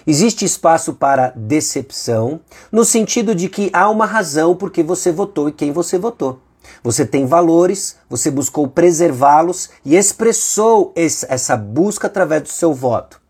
existe 0.07 0.45
espaço 0.45 0.95
para 0.95 1.33
decepção, 1.35 2.41
no 2.71 2.85
sentido 2.85 3.35
de 3.35 3.49
que 3.49 3.71
há 3.73 3.91
uma 3.91 4.07
razão 4.07 4.55
por 4.55 4.71
que 4.71 4.83
você 4.83 5.11
votou 5.11 5.49
e 5.49 5.53
quem 5.53 5.73
você 5.73 5.99
votou. 5.99 6.39
Você 6.83 7.05
tem 7.05 7.27
valores, 7.27 7.97
você 8.09 8.31
buscou 8.31 8.69
preservá-los 8.69 9.71
e 9.85 9.97
expressou 9.97 10.93
essa 10.97 11.57
busca 11.57 12.07
através 12.07 12.43
do 12.43 12.49
seu 12.49 12.73
voto. 12.73 13.21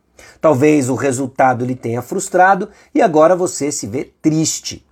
Talvez 0.41 0.91
o 0.91 0.95
resultado 0.95 1.65
lhe 1.65 1.75
tenha 1.75 2.03
frustrado 2.03 2.69
e 2.95 3.01
agora 3.01 3.35
você 3.35 3.73
se 3.73 3.87
vê 3.87 4.13
triste. 4.21 4.85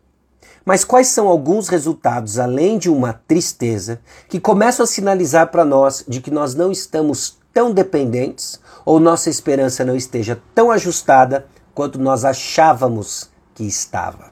Mas 0.65 0.85
quais 0.85 1.09
são 1.09 1.29
alguns 1.29 1.69
resultados, 1.69 2.39
além 2.39 2.79
de 2.79 2.89
uma 2.89 3.13
tristeza, 3.13 4.01
que 4.29 4.41
começam 4.41 4.85
a 4.85 4.87
sinalizar 4.87 5.51
para 5.51 5.65
nós 5.65 6.05
de 6.09 6.21
que 6.21 6.31
nós 6.31 6.55
não 6.55 6.73
estamos 6.73 7.37
tão 7.53 7.73
dependentes 7.73 8.61
ou 8.85 8.99
nossa 8.99 9.29
esperança 9.29 9.85
não 9.85 9.97
esteja 9.97 10.41
tão 10.55 10.71
ajustada 10.71 11.47
quanto 11.75 11.99
nós 11.99 12.25
achávamos 12.25 13.29
que 13.55 13.65
estava? 13.65 14.32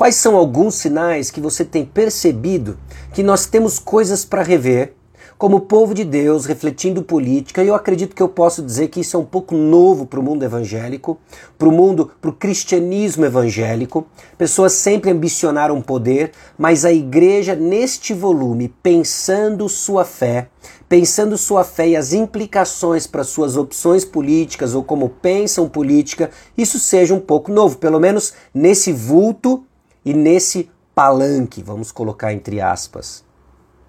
Quais 0.00 0.14
são 0.14 0.34
alguns 0.34 0.76
sinais 0.76 1.30
que 1.30 1.42
você 1.42 1.62
tem 1.62 1.84
percebido 1.84 2.78
que 3.12 3.22
nós 3.22 3.44
temos 3.44 3.78
coisas 3.78 4.24
para 4.24 4.42
rever 4.42 4.94
como 5.36 5.60
povo 5.60 5.92
de 5.92 6.04
Deus, 6.04 6.46
refletindo 6.46 7.02
política, 7.02 7.62
e 7.62 7.68
eu 7.68 7.74
acredito 7.74 8.16
que 8.16 8.22
eu 8.22 8.28
posso 8.28 8.62
dizer 8.62 8.88
que 8.88 9.00
isso 9.00 9.14
é 9.14 9.20
um 9.20 9.26
pouco 9.26 9.54
novo 9.54 10.06
para 10.06 10.18
o 10.18 10.22
mundo 10.22 10.42
evangélico, 10.42 11.18
para 11.58 11.68
o 11.68 11.72
mundo, 11.72 12.10
para 12.18 12.30
o 12.30 12.32
cristianismo 12.32 13.26
evangélico. 13.26 14.06
Pessoas 14.38 14.72
sempre 14.72 15.10
ambicionaram 15.10 15.82
poder, 15.82 16.32
mas 16.56 16.86
a 16.86 16.92
igreja, 16.92 17.54
neste 17.54 18.14
volume, 18.14 18.74
pensando 18.82 19.68
sua 19.68 20.06
fé, 20.06 20.48
pensando 20.88 21.36
sua 21.36 21.62
fé 21.62 21.90
e 21.90 21.96
as 21.96 22.14
implicações 22.14 23.06
para 23.06 23.22
suas 23.22 23.54
opções 23.54 24.02
políticas 24.02 24.74
ou 24.74 24.82
como 24.82 25.10
pensam 25.10 25.68
política, 25.68 26.30
isso 26.56 26.78
seja 26.78 27.12
um 27.12 27.20
pouco 27.20 27.52
novo, 27.52 27.76
pelo 27.76 28.00
menos 28.00 28.32
nesse 28.54 28.94
vulto 28.94 29.62
e 30.04 30.14
nesse 30.14 30.70
palanque, 30.94 31.62
vamos 31.62 31.92
colocar 31.92 32.32
entre 32.32 32.60
aspas. 32.60 33.24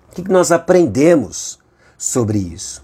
O 0.09 0.15
que 0.15 0.29
nós 0.29 0.51
aprendemos 0.51 1.59
sobre 1.97 2.37
isso? 2.37 2.83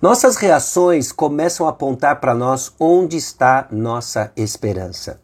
Nossas 0.00 0.36
reações 0.36 1.12
começam 1.12 1.66
a 1.66 1.70
apontar 1.70 2.20
para 2.20 2.34
nós 2.34 2.72
onde 2.78 3.16
está 3.16 3.66
nossa 3.70 4.32
esperança. 4.36 5.20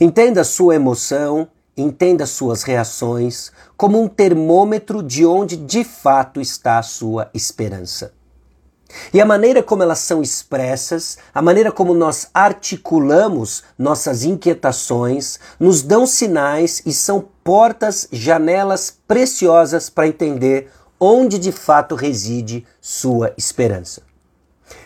Entenda 0.00 0.44
sua 0.44 0.74
emoção, 0.74 1.48
entenda 1.76 2.26
suas 2.26 2.62
reações 2.62 3.50
como 3.76 4.00
um 4.00 4.08
termômetro 4.08 5.02
de 5.02 5.24
onde 5.24 5.56
de 5.56 5.84
fato 5.84 6.40
está 6.40 6.78
a 6.78 6.82
sua 6.82 7.30
esperança. 7.34 8.12
E 9.12 9.20
a 9.20 9.26
maneira 9.26 9.62
como 9.62 9.82
elas 9.82 9.98
são 10.00 10.22
expressas, 10.22 11.18
a 11.34 11.40
maneira 11.42 11.70
como 11.72 11.94
nós 11.94 12.28
articulamos 12.32 13.62
nossas 13.78 14.24
inquietações, 14.24 15.38
nos 15.58 15.82
dão 15.82 16.06
sinais 16.06 16.82
e 16.84 16.92
são 16.92 17.24
portas, 17.42 18.08
janelas 18.12 18.96
preciosas 19.06 19.90
para 19.90 20.06
entender 20.06 20.70
onde 20.98 21.38
de 21.38 21.50
fato 21.50 21.94
reside 21.94 22.64
sua 22.80 23.32
esperança. 23.36 24.02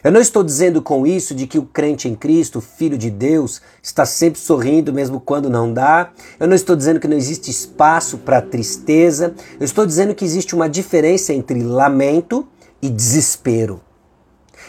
Eu 0.03 0.11
não 0.11 0.21
estou 0.21 0.43
dizendo 0.43 0.81
com 0.83 1.07
isso 1.07 1.35
de 1.35 1.47
que 1.47 1.59
o 1.59 1.67
crente 1.67 2.09
em 2.09 2.15
Cristo, 2.15 2.61
filho 2.61 2.97
de 2.97 3.11
Deus, 3.11 3.61
está 3.83 4.07
sempre 4.07 4.41
sorrindo 4.41 4.93
mesmo 4.93 5.21
quando 5.21 5.51
não 5.51 5.73
dá. 5.73 6.11
Eu 6.39 6.47
não 6.47 6.57
estou 6.57 6.75
dizendo 6.75 7.01
que 7.01 7.09
não 7.09 7.17
existe 7.17 7.51
espaço 7.51 8.19
para 8.19 8.41
tristeza. 8.41 9.35
Eu 9.59 9.65
estou 9.65 9.87
dizendo 9.87 10.15
que 10.15 10.25
existe 10.25 10.55
uma 10.55 10.69
diferença 10.69 11.33
entre 11.33 11.63
lamento 11.63 12.47
e 12.81 12.89
desespero. 12.89 13.81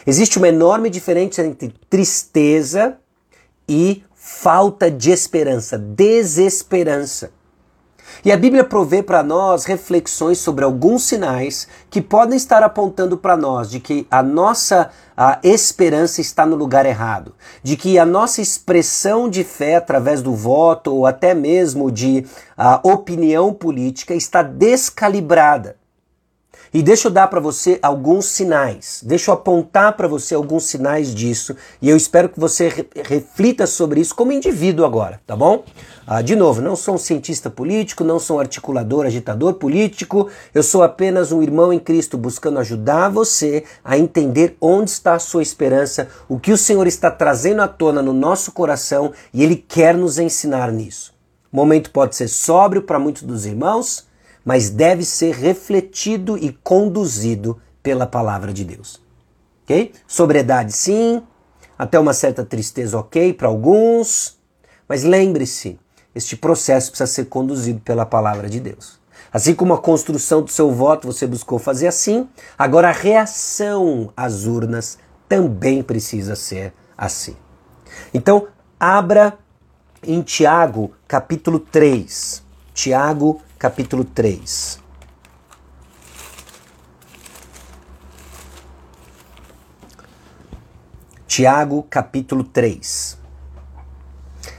Existe 0.08 0.38
uma 0.38 0.48
enorme 0.48 0.90
diferença 0.90 1.46
entre 1.46 1.74
tristeza 1.90 2.96
e 3.68 4.06
falta 4.16 4.90
de 4.90 5.12
esperança, 5.12 5.78
desesperança. 5.78 7.32
E 8.24 8.32
a 8.32 8.38
Bíblia 8.38 8.64
provê 8.64 9.04
para 9.04 9.22
nós 9.22 9.66
reflexões 9.66 10.38
sobre 10.38 10.64
alguns 10.64 11.04
sinais 11.04 11.68
que 11.90 12.02
podem 12.02 12.38
estar 12.38 12.64
apontando 12.64 13.18
para 13.18 13.36
nós 13.36 13.70
de 13.70 13.82
que 13.82 14.08
a 14.10 14.24
nossa 14.24 14.92
a 15.16 15.40
esperança 15.44 16.22
está 16.22 16.46
no 16.46 16.56
lugar 16.56 16.86
errado, 16.86 17.36
de 17.62 17.76
que 17.76 18.00
a 18.00 18.06
nossa 18.06 18.42
expressão 18.42 19.30
de 19.30 19.44
fé 19.44 19.76
através 19.76 20.22
do 20.22 20.34
voto 20.34 20.96
ou 20.96 21.06
até 21.06 21.34
mesmo 21.34 21.92
de 21.92 22.26
a, 22.56 22.80
opinião 22.82 23.54
política 23.54 24.16
está 24.16 24.42
descalibrada. 24.42 25.76
E 26.78 26.84
deixa 26.84 27.08
eu 27.08 27.12
dar 27.12 27.26
para 27.26 27.40
você 27.40 27.80
alguns 27.82 28.26
sinais, 28.26 29.02
deixa 29.04 29.32
eu 29.32 29.34
apontar 29.34 29.98
para 29.98 30.08
você 30.08 30.36
alguns 30.36 30.66
sinais 30.66 31.12
disso 31.12 31.56
e 31.82 31.90
eu 31.90 31.98
espero 31.98 32.30
que 32.30 32.40
você 32.40 32.70
re 32.70 32.88
reflita 33.04 33.66
sobre 33.66 34.00
isso 34.00 34.14
como 34.14 34.32
indivíduo 34.32 34.86
agora, 34.86 35.20
tá 35.26 35.36
bom? 35.36 35.64
Ah, 36.06 36.22
de 36.22 36.36
novo, 36.36 36.62
não 36.62 36.76
sou 36.76 36.94
um 36.94 37.00
cientista 37.00 37.50
político, 37.50 38.04
não 38.04 38.20
sou 38.20 38.38
um 38.38 38.40
articulador, 38.40 39.08
agitador 39.08 39.56
político, 39.56 40.30
eu 40.54 40.62
sou 40.62 40.84
apenas 40.84 41.32
um 41.32 41.42
irmão 41.42 41.74
em 41.74 41.80
Cristo 41.80 42.16
buscando 42.16 42.60
ajudar 42.60 43.10
você 43.10 43.64
a 43.84 43.98
entender 43.98 44.56
onde 44.62 44.92
está 44.92 45.16
a 45.16 45.20
sua 45.20 45.42
esperança, 45.42 46.08
o 46.30 46.40
que 46.40 46.52
o 46.52 46.58
Senhor 46.58 46.86
está 46.86 47.10
trazendo 47.10 47.64
à 47.64 47.68
tona 47.68 48.04
no 48.04 48.14
nosso 48.14 48.52
coração 48.52 49.14
e 49.34 49.44
Ele 49.44 49.56
quer 49.56 49.98
nos 49.98 50.20
ensinar 50.20 50.72
nisso. 50.72 51.12
O 51.52 51.56
momento 51.56 51.90
pode 51.90 52.16
ser 52.16 52.28
sóbrio 52.28 52.84
para 52.84 53.00
muitos 53.00 53.24
dos 53.24 53.48
irmãos, 53.48 54.07
mas 54.48 54.70
deve 54.70 55.04
ser 55.04 55.36
refletido 55.36 56.38
e 56.38 56.54
conduzido 56.64 57.60
pela 57.84 58.08
palavra 58.08 58.54
de 58.54 58.64
Deus. 58.64 59.02
Ok? 59.66 59.92
Sobriedade, 60.08 60.72
sim. 60.72 61.22
Até 61.78 62.00
uma 62.00 62.14
certa 62.14 62.46
tristeza, 62.46 62.98
ok, 62.98 63.34
para 63.34 63.50
alguns. 63.50 64.38
Mas 64.88 65.04
lembre-se, 65.04 65.78
este 66.16 66.38
processo 66.38 66.92
precisa 66.92 67.08
ser 67.08 67.26
conduzido 67.26 67.82
pela 67.82 68.06
palavra 68.06 68.50
de 68.50 68.62
Deus. 68.62 68.98
Assim 69.34 69.54
como 69.54 69.74
a 69.74 69.82
construção 69.82 70.42
do 70.42 70.50
seu 70.50 70.72
voto 70.72 71.12
você 71.12 71.28
buscou 71.28 71.60
fazer 71.60 71.88
assim, 71.88 72.30
agora 72.58 72.88
a 72.88 72.94
reação 72.94 74.14
às 74.16 74.46
urnas 74.46 74.98
também 75.28 75.84
precisa 75.84 76.38
ser 76.38 76.74
assim. 76.98 77.36
Então, 78.14 78.48
abra 78.80 79.38
em 80.02 80.22
Tiago, 80.22 80.94
capítulo 81.06 81.60
3. 81.60 82.42
Tiago, 82.74 83.42
capítulo 83.58 84.04
3. 84.04 84.80
Tiago, 91.28 91.84
capítulo 91.90 92.44
3. 92.44 93.18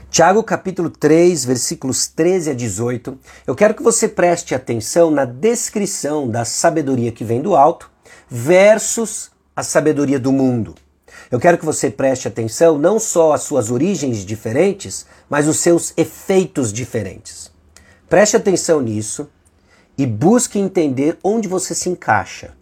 Tiago, 0.09 0.43
capítulo 0.43 0.89
3, 0.89 1.45
versículos 1.45 2.07
13 2.07 2.49
a 2.49 2.53
18. 2.53 3.17
Eu 3.47 3.55
quero 3.55 3.73
que 3.73 3.81
você 3.81 4.07
preste 4.07 4.53
atenção 4.53 5.09
na 5.09 5.23
descrição 5.23 6.27
da 6.27 6.43
sabedoria 6.43 7.11
que 7.11 7.23
vem 7.23 7.41
do 7.41 7.55
alto 7.55 7.89
versus 8.29 9.31
a 9.55 9.63
sabedoria 9.63 10.19
do 10.19 10.31
mundo. 10.31 10.75
Eu 11.31 11.39
quero 11.39 11.57
que 11.57 11.65
você 11.65 11.89
preste 11.89 12.27
atenção 12.27 12.77
não 12.77 12.99
só 12.99 13.33
às 13.33 13.43
suas 13.43 13.71
origens 13.71 14.25
diferentes, 14.25 15.05
mas 15.29 15.47
os 15.47 15.57
seus 15.57 15.93
efeitos 15.95 16.73
diferentes. 16.73 17.48
Preste 18.09 18.35
atenção 18.35 18.81
nisso 18.81 19.29
e 19.95 20.07
busque 20.07 20.57
entender 20.57 21.19
onde 21.23 21.47
você 21.47 21.75
se 21.75 21.89
encaixa. 21.89 22.57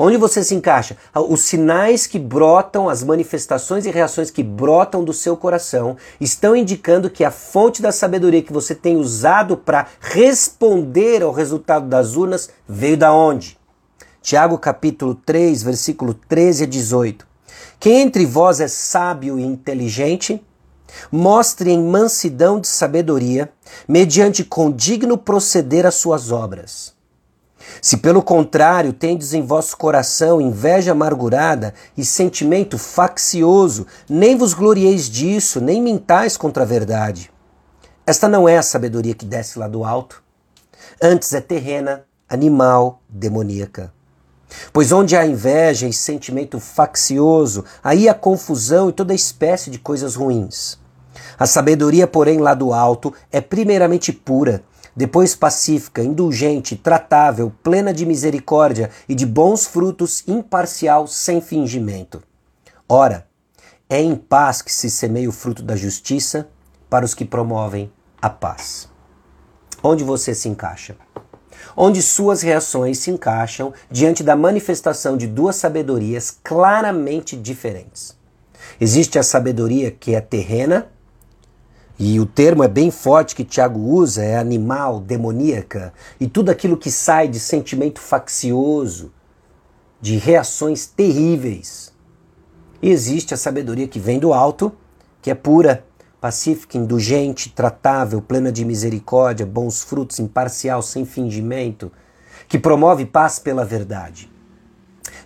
Onde 0.00 0.16
você 0.16 0.42
se 0.42 0.54
encaixa? 0.54 0.96
Os 1.28 1.42
sinais 1.42 2.06
que 2.06 2.18
brotam, 2.18 2.88
as 2.88 3.02
manifestações 3.02 3.84
e 3.84 3.90
reações 3.90 4.30
que 4.30 4.42
brotam 4.42 5.04
do 5.04 5.12
seu 5.12 5.36
coração 5.36 5.96
estão 6.20 6.56
indicando 6.56 7.10
que 7.10 7.24
a 7.24 7.30
fonte 7.30 7.82
da 7.82 7.92
sabedoria 7.92 8.42
que 8.42 8.52
você 8.52 8.74
tem 8.74 8.96
usado 8.96 9.56
para 9.56 9.88
responder 10.00 11.22
ao 11.22 11.32
resultado 11.32 11.86
das 11.86 12.14
urnas 12.14 12.48
veio 12.66 12.96
da 12.96 13.12
onde? 13.12 13.58
Tiago 14.22 14.56
capítulo 14.56 15.14
3, 15.14 15.64
versículo 15.64 16.14
13 16.14 16.64
a 16.64 16.66
18. 16.66 17.26
Quem 17.80 18.02
entre 18.02 18.24
vós 18.24 18.60
é 18.60 18.68
sábio 18.68 19.38
e 19.38 19.42
inteligente, 19.42 20.42
Mostre 21.10 21.70
em 21.70 21.82
mansidão 21.82 22.60
de 22.60 22.68
sabedoria, 22.68 23.50
mediante 23.86 24.44
condigno 24.44 25.16
proceder 25.16 25.86
as 25.86 25.94
suas 25.94 26.30
obras. 26.30 26.96
Se 27.82 27.98
pelo 27.98 28.22
contrário 28.22 28.92
tendes 28.92 29.34
em 29.34 29.42
vosso 29.42 29.76
coração 29.76 30.40
inveja 30.40 30.92
amargurada 30.92 31.74
e 31.96 32.04
sentimento 32.04 32.78
faccioso, 32.78 33.86
nem 34.08 34.36
vos 34.36 34.54
glorieis 34.54 35.08
disso, 35.08 35.60
nem 35.60 35.82
mintais 35.82 36.36
contra 36.36 36.62
a 36.62 36.66
verdade. 36.66 37.30
Esta 38.06 38.26
não 38.26 38.48
é 38.48 38.56
a 38.56 38.62
sabedoria 38.62 39.14
que 39.14 39.26
desce 39.26 39.58
lá 39.58 39.68
do 39.68 39.84
alto. 39.84 40.22
Antes 41.00 41.32
é 41.34 41.40
terrena, 41.40 42.04
animal, 42.28 43.02
demoníaca. 43.08 43.92
Pois 44.72 44.92
onde 44.92 45.16
há 45.16 45.26
inveja 45.26 45.86
e 45.86 45.92
sentimento 45.92 46.58
faccioso, 46.58 47.64
aí 47.82 48.08
há 48.08 48.14
confusão 48.14 48.88
e 48.88 48.92
toda 48.92 49.14
espécie 49.14 49.70
de 49.70 49.78
coisas 49.78 50.14
ruins. 50.14 50.78
A 51.38 51.46
sabedoria, 51.46 52.06
porém, 52.06 52.38
lá 52.38 52.54
do 52.54 52.72
alto, 52.72 53.12
é 53.30 53.40
primeiramente 53.40 54.12
pura, 54.12 54.62
depois 54.94 55.34
pacífica, 55.34 56.02
indulgente, 56.02 56.74
tratável, 56.74 57.52
plena 57.62 57.92
de 57.92 58.04
misericórdia 58.04 58.90
e 59.08 59.14
de 59.14 59.24
bons 59.24 59.66
frutos, 59.66 60.24
imparcial, 60.26 61.06
sem 61.06 61.40
fingimento. 61.40 62.22
Ora, 62.88 63.26
é 63.88 64.00
em 64.00 64.16
paz 64.16 64.60
que 64.60 64.72
se 64.72 64.90
semeia 64.90 65.28
o 65.28 65.32
fruto 65.32 65.62
da 65.62 65.76
justiça 65.76 66.48
para 66.90 67.04
os 67.04 67.14
que 67.14 67.24
promovem 67.24 67.92
a 68.20 68.28
paz. 68.28 68.88
Onde 69.82 70.02
você 70.02 70.34
se 70.34 70.48
encaixa? 70.48 70.96
Onde 71.76 72.02
suas 72.02 72.42
reações 72.42 72.98
se 72.98 73.10
encaixam 73.10 73.72
diante 73.90 74.22
da 74.22 74.36
manifestação 74.36 75.16
de 75.16 75.26
duas 75.26 75.56
sabedorias 75.56 76.36
claramente 76.42 77.36
diferentes. 77.36 78.16
Existe 78.80 79.18
a 79.18 79.22
sabedoria 79.22 79.90
que 79.90 80.14
é 80.14 80.20
terrena, 80.20 80.88
e 81.98 82.20
o 82.20 82.26
termo 82.26 82.62
é 82.62 82.68
bem 82.68 82.92
forte 82.92 83.34
que 83.34 83.44
Tiago 83.44 83.80
usa, 83.80 84.22
é 84.22 84.36
animal, 84.36 85.00
demoníaca, 85.00 85.92
e 86.20 86.28
tudo 86.28 86.50
aquilo 86.50 86.76
que 86.76 86.92
sai 86.92 87.26
de 87.26 87.40
sentimento 87.40 88.00
faccioso, 88.00 89.12
de 90.00 90.16
reações 90.16 90.86
terríveis. 90.86 91.92
E 92.80 92.90
existe 92.90 93.34
a 93.34 93.36
sabedoria 93.36 93.88
que 93.88 93.98
vem 93.98 94.20
do 94.20 94.32
alto, 94.32 94.72
que 95.20 95.28
é 95.28 95.34
pura, 95.34 95.84
pacífica, 96.20 96.76
indulgente, 96.76 97.50
tratável, 97.50 98.20
plena 98.20 98.50
de 98.50 98.64
misericórdia, 98.64 99.46
bons 99.46 99.82
frutos, 99.82 100.18
imparcial, 100.18 100.82
sem 100.82 101.04
fingimento, 101.04 101.92
que 102.48 102.58
promove 102.58 103.04
paz 103.06 103.38
pela 103.38 103.64
verdade. 103.64 104.30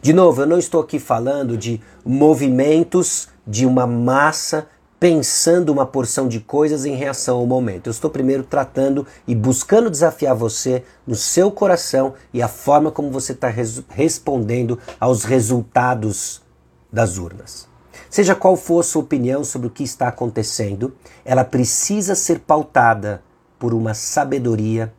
De 0.01 0.13
novo, 0.13 0.43
eu 0.43 0.47
não 0.47 0.59
estou 0.59 0.81
aqui 0.81 0.99
falando 0.99 1.57
de 1.57 1.81
movimentos 2.05 3.29
de 3.47 3.65
uma 3.65 3.87
massa 3.87 4.67
pensando 5.03 5.73
uma 5.73 5.85
porção 5.85 6.29
de 6.29 6.39
coisas 6.39 6.85
em 6.85 6.95
reação 6.95 7.39
ao 7.39 7.47
momento. 7.47 7.89
Eu 7.89 7.91
estou 7.91 8.09
primeiro 8.09 8.45
tratando 8.45 9.05
e 9.27 9.35
buscando 9.35 9.91
desafiar 9.91 10.35
você 10.35 10.85
no 11.05 11.17
seu 11.17 11.51
coração 11.51 12.15
e 12.33 12.41
a 12.41 12.47
forma 12.47 12.89
como 12.93 13.11
você 13.11 13.33
está 13.33 13.49
res 13.49 13.83
respondendo 13.89 14.79
aos 15.01 15.25
resultados 15.25 16.41
das 16.93 17.19
urnas. 17.19 17.72
Seja 18.11 18.35
qual 18.35 18.57
for 18.57 18.81
a 18.81 18.83
sua 18.83 19.03
opinião 19.03 19.45
sobre 19.45 19.69
o 19.69 19.71
que 19.71 19.83
está 19.83 20.09
acontecendo, 20.09 20.95
ela 21.25 21.45
precisa 21.45 22.15
ser 22.15 22.41
pautada 22.41 23.23
por 23.59 23.75
uma 23.75 23.95
sabedoria 23.95 24.93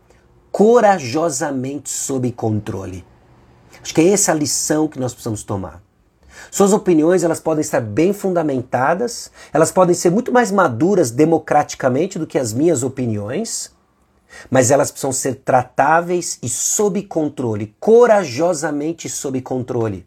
corajosamente 0.52 1.90
sob 1.90 2.32
controle. 2.32 3.04
Acho 3.82 3.94
que 3.94 4.02
é 4.02 4.10
essa 4.10 4.32
a 4.32 4.36
lição 4.36 4.88
que 4.88 5.00
nós 5.00 5.12
precisamos 5.12 5.44
tomar. 5.44 5.82
Suas 6.52 6.74
opiniões 6.74 7.24
elas 7.24 7.40
podem 7.40 7.62
estar 7.62 7.82
bem 7.82 8.14
fundamentadas, 8.14 9.32
elas 9.52 9.72
podem 9.72 9.96
ser 9.96 10.12
muito 10.12 10.32
mais 10.32 10.52
maduras 10.52 11.12
democraticamente 11.12 12.18
do 12.18 12.28
que 12.28 12.38
as 12.38 12.54
minhas 12.54 12.84
opiniões, 12.84 13.72
mas 14.50 14.72
elas 14.72 14.92
precisam 14.92 15.12
ser 15.12 15.36
tratáveis 15.36 16.40
e 16.42 16.50
sob 16.50 17.02
controle, 17.04 17.76
corajosamente 17.80 19.10
sob 19.10 19.42
controle. 19.42 20.06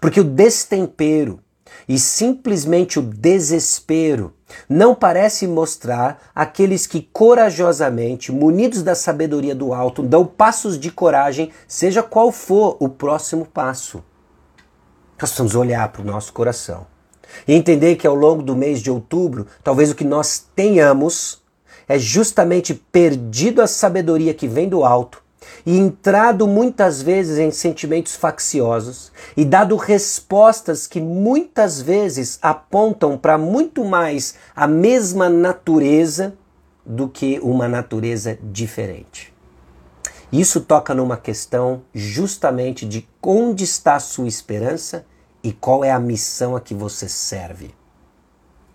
Porque 0.00 0.20
o 0.20 0.24
destempero 0.24 1.40
e 1.88 1.98
simplesmente 1.98 2.98
o 2.98 3.02
desespero 3.02 4.32
não 4.68 4.94
parece 4.94 5.46
mostrar 5.46 6.30
aqueles 6.34 6.86
que 6.86 7.08
corajosamente, 7.12 8.32
munidos 8.32 8.82
da 8.82 8.94
sabedoria 8.94 9.54
do 9.54 9.72
alto, 9.74 10.02
dão 10.02 10.24
passos 10.24 10.78
de 10.78 10.90
coragem, 10.90 11.50
seja 11.66 12.02
qual 12.02 12.30
for 12.30 12.76
o 12.80 12.88
próximo 12.88 13.44
passo. 13.44 13.98
Nós 15.18 15.30
precisamos 15.30 15.54
olhar 15.54 15.88
para 15.90 16.02
o 16.02 16.04
nosso 16.04 16.32
coração 16.32 16.86
e 17.46 17.54
entender 17.54 17.96
que 17.96 18.06
ao 18.06 18.14
longo 18.14 18.42
do 18.42 18.54
mês 18.54 18.80
de 18.80 18.90
outubro, 18.90 19.46
talvez 19.64 19.90
o 19.90 19.94
que 19.94 20.04
nós 20.04 20.46
tenhamos 20.54 21.42
é 21.88 21.98
justamente 21.98 22.74
perdido 22.74 23.62
a 23.62 23.66
sabedoria 23.66 24.34
que 24.34 24.46
vem 24.46 24.68
do 24.68 24.84
alto 24.84 25.25
e 25.64 25.76
entrado 25.76 26.46
muitas 26.46 27.02
vezes 27.02 27.38
em 27.38 27.50
sentimentos 27.50 28.14
facciosos 28.14 29.12
e 29.36 29.44
dado 29.44 29.76
respostas 29.76 30.86
que 30.86 31.00
muitas 31.00 31.80
vezes 31.80 32.38
apontam 32.42 33.16
para 33.18 33.36
muito 33.36 33.84
mais 33.84 34.34
a 34.54 34.66
mesma 34.66 35.28
natureza 35.28 36.34
do 36.84 37.08
que 37.08 37.38
uma 37.40 37.66
natureza 37.66 38.38
diferente. 38.42 39.34
Isso 40.32 40.60
toca 40.60 40.94
numa 40.94 41.16
questão 41.16 41.82
justamente 41.94 42.86
de 42.86 43.08
onde 43.22 43.64
está 43.64 43.96
a 43.96 44.00
sua 44.00 44.28
esperança 44.28 45.06
e 45.42 45.52
qual 45.52 45.84
é 45.84 45.90
a 45.90 46.00
missão 46.00 46.56
a 46.56 46.60
que 46.60 46.74
você 46.74 47.08
serve. 47.08 47.74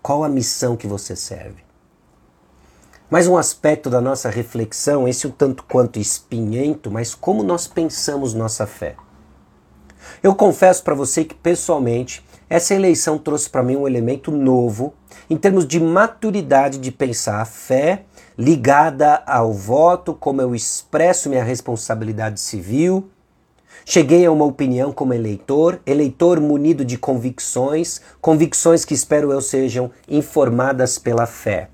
Qual 0.02 0.24
a 0.24 0.28
missão 0.28 0.76
que 0.76 0.86
você 0.86 1.14
serve? 1.14 1.62
Mais 3.12 3.28
um 3.28 3.36
aspecto 3.36 3.90
da 3.90 4.00
nossa 4.00 4.30
reflexão, 4.30 5.06
esse 5.06 5.26
um 5.26 5.30
tanto 5.30 5.64
quanto 5.64 5.98
espinhento, 5.98 6.90
mas 6.90 7.14
como 7.14 7.42
nós 7.42 7.66
pensamos 7.66 8.32
nossa 8.32 8.66
fé. 8.66 8.96
Eu 10.22 10.34
confesso 10.34 10.82
para 10.82 10.94
você 10.94 11.22
que 11.22 11.34
pessoalmente 11.34 12.24
essa 12.48 12.74
eleição 12.74 13.18
trouxe 13.18 13.50
para 13.50 13.62
mim 13.62 13.76
um 13.76 13.86
elemento 13.86 14.30
novo 14.30 14.94
em 15.28 15.36
termos 15.36 15.66
de 15.66 15.78
maturidade 15.78 16.78
de 16.78 16.90
pensar 16.90 17.42
a 17.42 17.44
fé 17.44 18.06
ligada 18.38 19.22
ao 19.26 19.52
voto, 19.52 20.14
como 20.14 20.40
eu 20.40 20.54
expresso 20.54 21.28
minha 21.28 21.44
responsabilidade 21.44 22.40
civil. 22.40 23.10
Cheguei 23.84 24.24
a 24.24 24.32
uma 24.32 24.46
opinião 24.46 24.90
como 24.90 25.12
eleitor, 25.12 25.82
eleitor 25.84 26.40
munido 26.40 26.82
de 26.82 26.96
convicções, 26.96 28.00
convicções 28.22 28.86
que 28.86 28.94
espero 28.94 29.30
eu 29.30 29.42
sejam 29.42 29.90
informadas 30.08 30.98
pela 30.98 31.26
fé. 31.26 31.68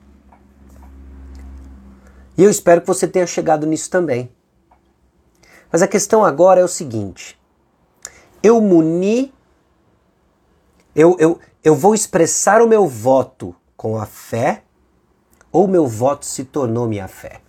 E 2.39 2.45
eu 2.45 2.49
espero 2.49 2.81
que 2.81 2.87
você 2.87 3.09
tenha 3.09 3.27
chegado 3.27 3.67
nisso 3.67 3.91
também. 3.91 4.31
Mas 5.73 5.83
a 5.83 5.89
questão 5.89 6.25
agora 6.25 6.61
é 6.61 6.65
o 6.65 6.69
seguinte: 6.69 7.39
eu 8.41 8.61
muni, 8.61 9.35
eu, 10.95 11.17
eu, 11.19 11.41
eu 11.65 11.75
vou 11.75 11.95
expressar 11.95 12.63
o 12.63 12.69
meu 12.69 12.87
voto 12.87 13.55
com 13.77 13.99
a 13.99 14.07
fé 14.07 14.63
ou 15.51 15.67
meu 15.67 15.87
voto 15.87 16.27
se 16.27 16.45
tornou 16.45 16.87
minha 16.87 17.09
fé. 17.09 17.41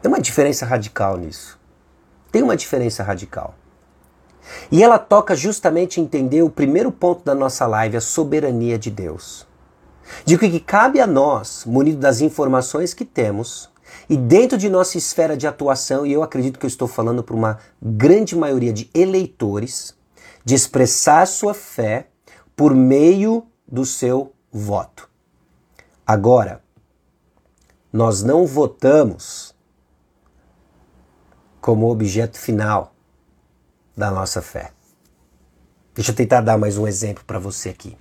Tem 0.00 0.10
uma 0.10 0.20
diferença 0.20 0.64
radical 0.64 1.16
nisso. 1.16 1.58
Tem 2.30 2.42
uma 2.42 2.56
diferença 2.56 3.02
radical. 3.02 3.54
E 4.70 4.82
ela 4.82 4.98
toca 4.98 5.34
justamente 5.34 6.00
entender 6.00 6.42
o 6.42 6.50
primeiro 6.50 6.92
ponto 6.92 7.24
da 7.24 7.34
nossa 7.34 7.66
live, 7.66 7.96
a 7.96 8.00
soberania 8.00 8.78
de 8.78 8.90
Deus. 8.90 9.47
De 10.24 10.38
que 10.38 10.60
cabe 10.60 11.00
a 11.00 11.06
nós, 11.06 11.64
munido 11.64 11.98
das 11.98 12.20
informações 12.20 12.94
que 12.94 13.04
temos, 13.04 13.70
e 14.08 14.16
dentro 14.16 14.56
de 14.56 14.68
nossa 14.68 14.98
esfera 14.98 15.36
de 15.36 15.46
atuação, 15.46 16.06
e 16.06 16.12
eu 16.12 16.22
acredito 16.22 16.58
que 16.58 16.66
eu 16.66 16.68
estou 16.68 16.88
falando 16.88 17.22
para 17.22 17.36
uma 17.36 17.58
grande 17.80 18.36
maioria 18.36 18.72
de 18.72 18.90
eleitores, 18.94 19.94
de 20.44 20.54
expressar 20.54 21.26
sua 21.26 21.54
fé 21.54 22.08
por 22.56 22.74
meio 22.74 23.46
do 23.66 23.84
seu 23.84 24.32
voto. 24.50 25.08
Agora, 26.06 26.62
nós 27.92 28.22
não 28.22 28.46
votamos 28.46 29.54
como 31.60 31.90
objeto 31.90 32.38
final 32.38 32.94
da 33.96 34.10
nossa 34.10 34.40
fé. 34.40 34.72
Deixa 35.94 36.12
eu 36.12 36.16
tentar 36.16 36.40
dar 36.40 36.56
mais 36.56 36.78
um 36.78 36.86
exemplo 36.86 37.24
para 37.26 37.38
você 37.38 37.68
aqui. 37.68 37.96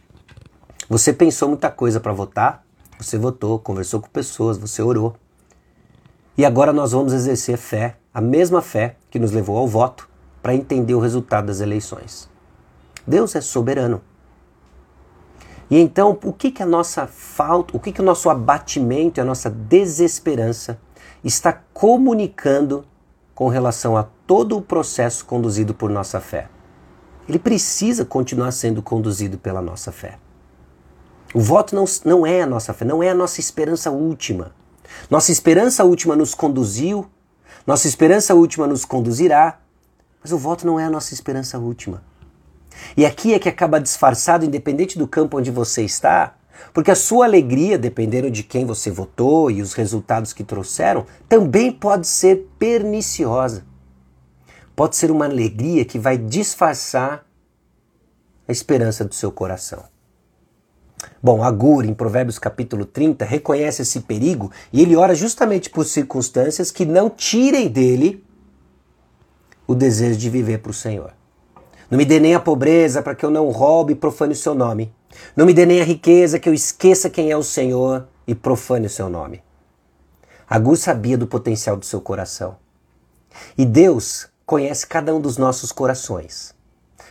Você 0.90 1.12
pensou 1.12 1.50
muita 1.50 1.70
coisa 1.70 2.00
para 2.00 2.14
votar, 2.14 2.66
você 2.98 3.18
votou, 3.18 3.60
conversou 3.60 4.00
com 4.00 4.08
pessoas, 4.08 4.58
você 4.58 4.82
orou. 4.82 5.18
E 6.38 6.46
agora 6.46 6.72
nós 6.72 6.94
vamos 6.94 7.12
exercer 7.12 7.58
fé, 7.58 7.98
a 8.14 8.22
mesma 8.22 8.62
fé 8.62 8.96
que 9.12 9.20
nos 9.20 9.34
levou 9.34 9.58
ao 9.58 9.68
voto, 9.68 10.08
para 10.42 10.56
entender 10.56 10.94
o 10.94 11.00
resultado 11.02 11.48
das 11.48 11.60
eleições. 11.60 12.30
Deus 13.06 13.36
é 13.36 13.42
soberano. 13.42 14.02
E 15.70 15.78
então, 15.78 16.18
o 16.24 16.32
que 16.32 16.52
que 16.52 16.64
a 16.64 16.66
nossa 16.66 17.06
falta, 17.06 17.76
o 17.76 17.80
que 17.82 17.92
que 17.92 18.00
o 18.00 18.06
nosso 18.06 18.30
abatimento 18.30 19.20
e 19.20 19.22
a 19.22 19.26
nossa 19.26 19.50
desesperança 19.50 20.80
está 21.22 21.52
comunicando 21.74 22.86
com 23.36 23.50
relação 23.50 23.98
a 23.98 24.04
todo 24.26 24.56
o 24.56 24.62
processo 24.62 25.26
conduzido 25.26 25.74
por 25.74 25.90
nossa 25.90 26.22
fé? 26.22 26.48
Ele 27.28 27.40
precisa 27.40 28.06
continuar 28.06 28.52
sendo 28.52 28.82
conduzido 28.82 29.38
pela 29.38 29.62
nossa 29.62 29.92
fé. 29.92 30.18
O 31.38 31.40
voto 31.40 31.76
não, 31.76 31.86
não 32.04 32.26
é 32.26 32.42
a 32.42 32.48
nossa 32.48 32.74
fé, 32.74 32.84
não 32.84 33.04
é 33.04 33.12
a 33.12 33.14
nossa 33.14 33.40
esperança 33.40 33.92
última. 33.92 34.56
Nossa 35.08 35.32
esperança 35.32 35.84
última 35.84 36.16
nos 36.16 36.34
conduziu, 36.34 37.06
nossa 37.64 37.88
esperança 37.88 38.34
última 38.34 38.66
nos 38.66 38.84
conduzirá, 38.84 39.60
mas 40.20 40.32
o 40.32 40.38
voto 40.40 40.66
não 40.66 40.80
é 40.80 40.86
a 40.86 40.90
nossa 40.90 41.14
esperança 41.14 41.60
última. 41.60 42.02
E 42.98 43.06
aqui 43.06 43.36
é 43.36 43.40
que 43.40 43.48
acaba 43.48 43.80
disfarçado, 43.80 44.46
independente 44.46 44.98
do 44.98 45.08
campo 45.08 45.38
onde 45.38 45.52
você 45.52 45.84
está, 45.84 46.34
porque 46.74 46.90
a 46.90 46.96
sua 46.96 47.26
alegria, 47.26 47.78
dependendo 47.78 48.32
de 48.32 48.42
quem 48.42 48.66
você 48.66 48.90
votou 48.90 49.52
e 49.52 49.62
os 49.62 49.74
resultados 49.74 50.34
que 50.34 50.44
trouxeram, 50.44 51.06
também 51.30 51.72
pode 51.72 52.08
ser 52.08 52.50
perniciosa. 52.58 53.64
Pode 54.76 54.96
ser 54.96 55.12
uma 55.12 55.26
alegria 55.26 55.86
que 55.86 56.00
vai 56.00 56.18
disfarçar 56.18 57.24
a 58.48 58.52
esperança 58.52 59.06
do 59.06 59.14
seu 59.14 59.32
coração. 59.32 59.97
Bom, 61.22 61.44
Agur, 61.44 61.86
em 61.86 61.94
Provérbios 61.94 62.38
capítulo 62.40 62.86
30, 62.86 63.26
reconhece 63.26 63.82
esse 63.82 64.02
perigo 64.02 64.52
e 64.72 64.82
ele 64.82 64.96
ora 64.96 65.16
justamente 65.16 65.70
por 65.70 65.86
circunstâncias 65.86 66.72
que 66.72 66.86
não 66.86 67.10
tirem 67.10 67.68
dele 67.68 68.24
o 69.68 69.76
desejo 69.76 70.18
de 70.18 70.30
viver 70.30 70.60
para 70.60 70.72
o 70.72 70.74
Senhor. 70.74 71.14
Não 71.90 71.98
me 71.98 72.06
dê 72.06 72.20
nem 72.20 72.36
a 72.36 72.40
pobreza 72.40 73.02
para 73.02 73.16
que 73.16 73.26
eu 73.26 73.32
não 73.32 73.50
roube 73.50 73.94
e 73.94 73.96
profane 73.96 74.34
o 74.34 74.36
seu 74.36 74.54
nome. 74.54 74.94
Não 75.36 75.46
me 75.46 75.54
dê 75.54 75.66
nem 75.66 75.82
a 75.82 75.86
riqueza 75.86 76.40
que 76.40 76.48
eu 76.48 76.54
esqueça 76.54 77.10
quem 77.10 77.32
é 77.32 77.38
o 77.38 77.44
Senhor 77.44 78.08
e 78.28 78.36
profane 78.36 78.88
o 78.88 78.90
seu 78.90 79.10
nome. 79.10 79.42
Agur 80.50 80.78
sabia 80.78 81.18
do 81.18 81.28
potencial 81.28 81.76
do 81.78 81.86
seu 81.86 82.00
coração. 82.00 82.58
E 83.58 83.66
Deus 83.66 84.28
conhece 84.46 84.88
cada 84.88 85.14
um 85.14 85.20
dos 85.20 85.38
nossos 85.38 85.72
corações. 85.72 86.57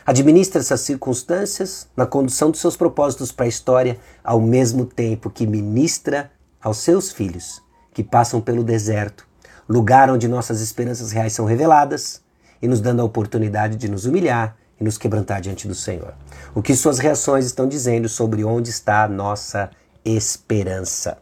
Administra 0.07 0.61
essas 0.61 0.83
circunstâncias 0.83 1.89
na 1.97 2.07
condução 2.07 2.53
dos 2.53 2.61
seus 2.61 2.77
propósitos 2.77 3.33
para 3.33 3.47
a 3.47 3.49
história, 3.49 3.99
ao 4.23 4.41
mesmo 4.41 4.87
tempo 4.87 5.29
que 5.29 5.45
ministra 5.45 6.31
aos 6.63 6.79
seus 6.79 7.11
filhos 7.11 7.61
que 7.93 8.05
passam 8.05 8.41
pelo 8.41 8.63
deserto, 8.63 9.27
lugar 9.69 10.09
onde 10.09 10.29
nossas 10.29 10.61
esperanças 10.61 11.11
reais 11.11 11.33
são 11.33 11.45
reveladas, 11.45 12.21
e 12.63 12.69
nos 12.69 12.81
dando 12.81 13.03
a 13.03 13.05
oportunidade 13.05 13.77
de 13.77 13.89
nos 13.89 14.07
humilhar 14.07 14.57
e 14.81 14.85
nos 14.85 14.97
quebrantar 14.97 15.41
diante 15.41 15.67
do 15.67 15.75
Senhor. 15.75 16.15
O 16.55 16.63
que 16.63 16.75
suas 16.75 16.99
reações 16.99 17.45
estão 17.45 17.67
dizendo 17.67 18.09
sobre 18.09 18.45
onde 18.45 18.71
está 18.71 19.05
a 19.05 19.09
nossa 19.09 19.71
esperança? 20.05 21.19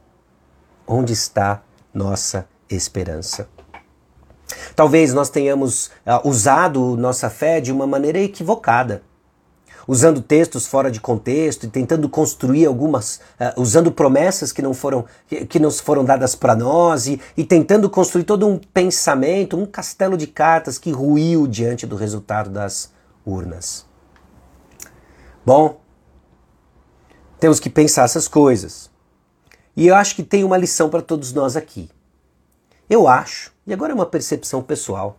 Onde 0.86 1.12
está 1.12 1.62
nossa 1.92 2.46
esperança? 2.68 3.48
Talvez 4.74 5.14
nós 5.14 5.30
tenhamos 5.30 5.86
uh, 5.86 6.28
usado 6.28 6.96
nossa 6.96 7.30
fé 7.30 7.60
de 7.60 7.72
uma 7.72 7.86
maneira 7.86 8.18
equivocada, 8.18 9.02
usando 9.86 10.20
textos 10.20 10.66
fora 10.66 10.90
de 10.90 11.00
contexto 11.00 11.64
e 11.64 11.68
tentando 11.68 12.08
construir 12.08 12.66
algumas, 12.66 13.16
uh, 13.40 13.60
usando 13.60 13.92
promessas 13.92 14.52
que 14.52 14.62
não 14.62 14.74
foram, 14.74 15.04
que, 15.26 15.46
que 15.46 15.58
não 15.58 15.70
foram 15.70 16.04
dadas 16.04 16.34
para 16.34 16.56
nós 16.56 17.06
e, 17.06 17.20
e 17.36 17.44
tentando 17.44 17.88
construir 17.88 18.24
todo 18.24 18.46
um 18.46 18.58
pensamento, 18.58 19.56
um 19.56 19.66
castelo 19.66 20.16
de 20.16 20.26
cartas 20.26 20.78
que 20.78 20.90
ruiu 20.90 21.46
diante 21.46 21.86
do 21.86 21.96
resultado 21.96 22.50
das 22.50 22.92
urnas. 23.24 23.86
Bom, 25.46 25.80
temos 27.38 27.60
que 27.60 27.68
pensar 27.68 28.04
essas 28.04 28.26
coisas. 28.26 28.90
E 29.76 29.86
eu 29.86 29.94
acho 29.94 30.14
que 30.14 30.22
tem 30.22 30.44
uma 30.44 30.56
lição 30.56 30.88
para 30.88 31.02
todos 31.02 31.32
nós 31.32 31.56
aqui. 31.56 31.90
Eu 32.88 33.08
acho, 33.08 33.52
e 33.66 33.72
agora 33.72 33.92
é 33.92 33.94
uma 33.94 34.04
percepção 34.04 34.62
pessoal, 34.62 35.16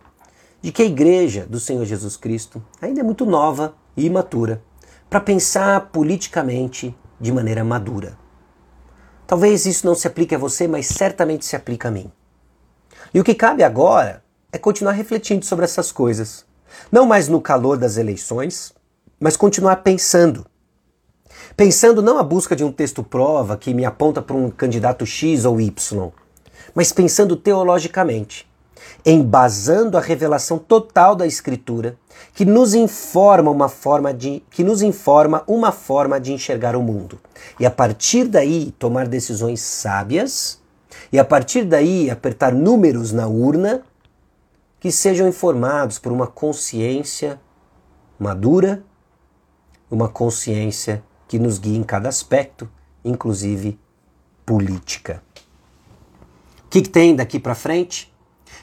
de 0.62 0.70
que 0.70 0.82
a 0.82 0.86
igreja 0.86 1.44
do 1.46 1.58
Senhor 1.58 1.84
Jesus 1.84 2.16
Cristo 2.16 2.64
ainda 2.80 3.00
é 3.00 3.02
muito 3.02 3.26
nova 3.26 3.74
e 3.96 4.06
imatura 4.06 4.62
para 5.10 5.20
pensar 5.20 5.88
politicamente 5.90 6.96
de 7.20 7.32
maneira 7.32 7.64
madura. 7.64 8.16
Talvez 9.26 9.66
isso 9.66 9.84
não 9.84 9.94
se 9.94 10.06
aplique 10.06 10.34
a 10.34 10.38
você, 10.38 10.68
mas 10.68 10.86
certamente 10.86 11.44
se 11.44 11.56
aplica 11.56 11.88
a 11.88 11.90
mim. 11.90 12.10
E 13.12 13.20
o 13.20 13.24
que 13.24 13.34
cabe 13.34 13.64
agora 13.64 14.22
é 14.52 14.58
continuar 14.58 14.92
refletindo 14.92 15.44
sobre 15.44 15.64
essas 15.64 15.90
coisas. 15.90 16.46
Não 16.90 17.04
mais 17.04 17.28
no 17.28 17.40
calor 17.40 17.76
das 17.76 17.96
eleições, 17.96 18.72
mas 19.18 19.36
continuar 19.36 19.76
pensando. 19.76 20.46
Pensando 21.56 22.00
não 22.00 22.18
a 22.18 22.22
busca 22.22 22.54
de 22.54 22.62
um 22.62 22.70
texto 22.70 23.02
prova 23.02 23.56
que 23.56 23.74
me 23.74 23.84
aponta 23.84 24.22
para 24.22 24.36
um 24.36 24.50
candidato 24.50 25.04
X 25.04 25.44
ou 25.44 25.60
Y, 25.60 26.12
mas 26.76 26.92
pensando 26.92 27.34
teologicamente, 27.36 28.46
embasando 29.04 29.96
a 29.96 30.00
revelação 30.00 30.58
total 30.58 31.16
da 31.16 31.26
escritura, 31.26 31.96
que 32.34 32.44
nos 32.44 32.74
informa 32.74 33.50
uma 33.50 33.70
forma 33.70 34.12
de 34.12 34.42
que 34.50 34.62
nos 34.62 34.82
informa 34.82 35.42
uma 35.46 35.72
forma 35.72 36.20
de 36.20 36.34
enxergar 36.34 36.76
o 36.76 36.82
mundo. 36.82 37.18
E 37.58 37.64
a 37.64 37.70
partir 37.70 38.28
daí 38.28 38.74
tomar 38.78 39.08
decisões 39.08 39.62
sábias, 39.62 40.60
e 41.10 41.18
a 41.18 41.24
partir 41.24 41.64
daí 41.64 42.10
apertar 42.10 42.52
números 42.52 43.10
na 43.10 43.26
urna 43.26 43.82
que 44.78 44.92
sejam 44.92 45.26
informados 45.26 45.98
por 45.98 46.12
uma 46.12 46.26
consciência 46.26 47.40
madura, 48.18 48.84
uma 49.90 50.10
consciência 50.10 51.02
que 51.26 51.38
nos 51.38 51.58
guie 51.58 51.76
em 51.76 51.82
cada 51.82 52.10
aspecto, 52.10 52.68
inclusive 53.02 53.78
política. 54.44 55.22
Que, 56.76 56.82
que 56.82 56.90
tem 56.90 57.16
daqui 57.16 57.40
para 57.40 57.54
frente? 57.54 58.14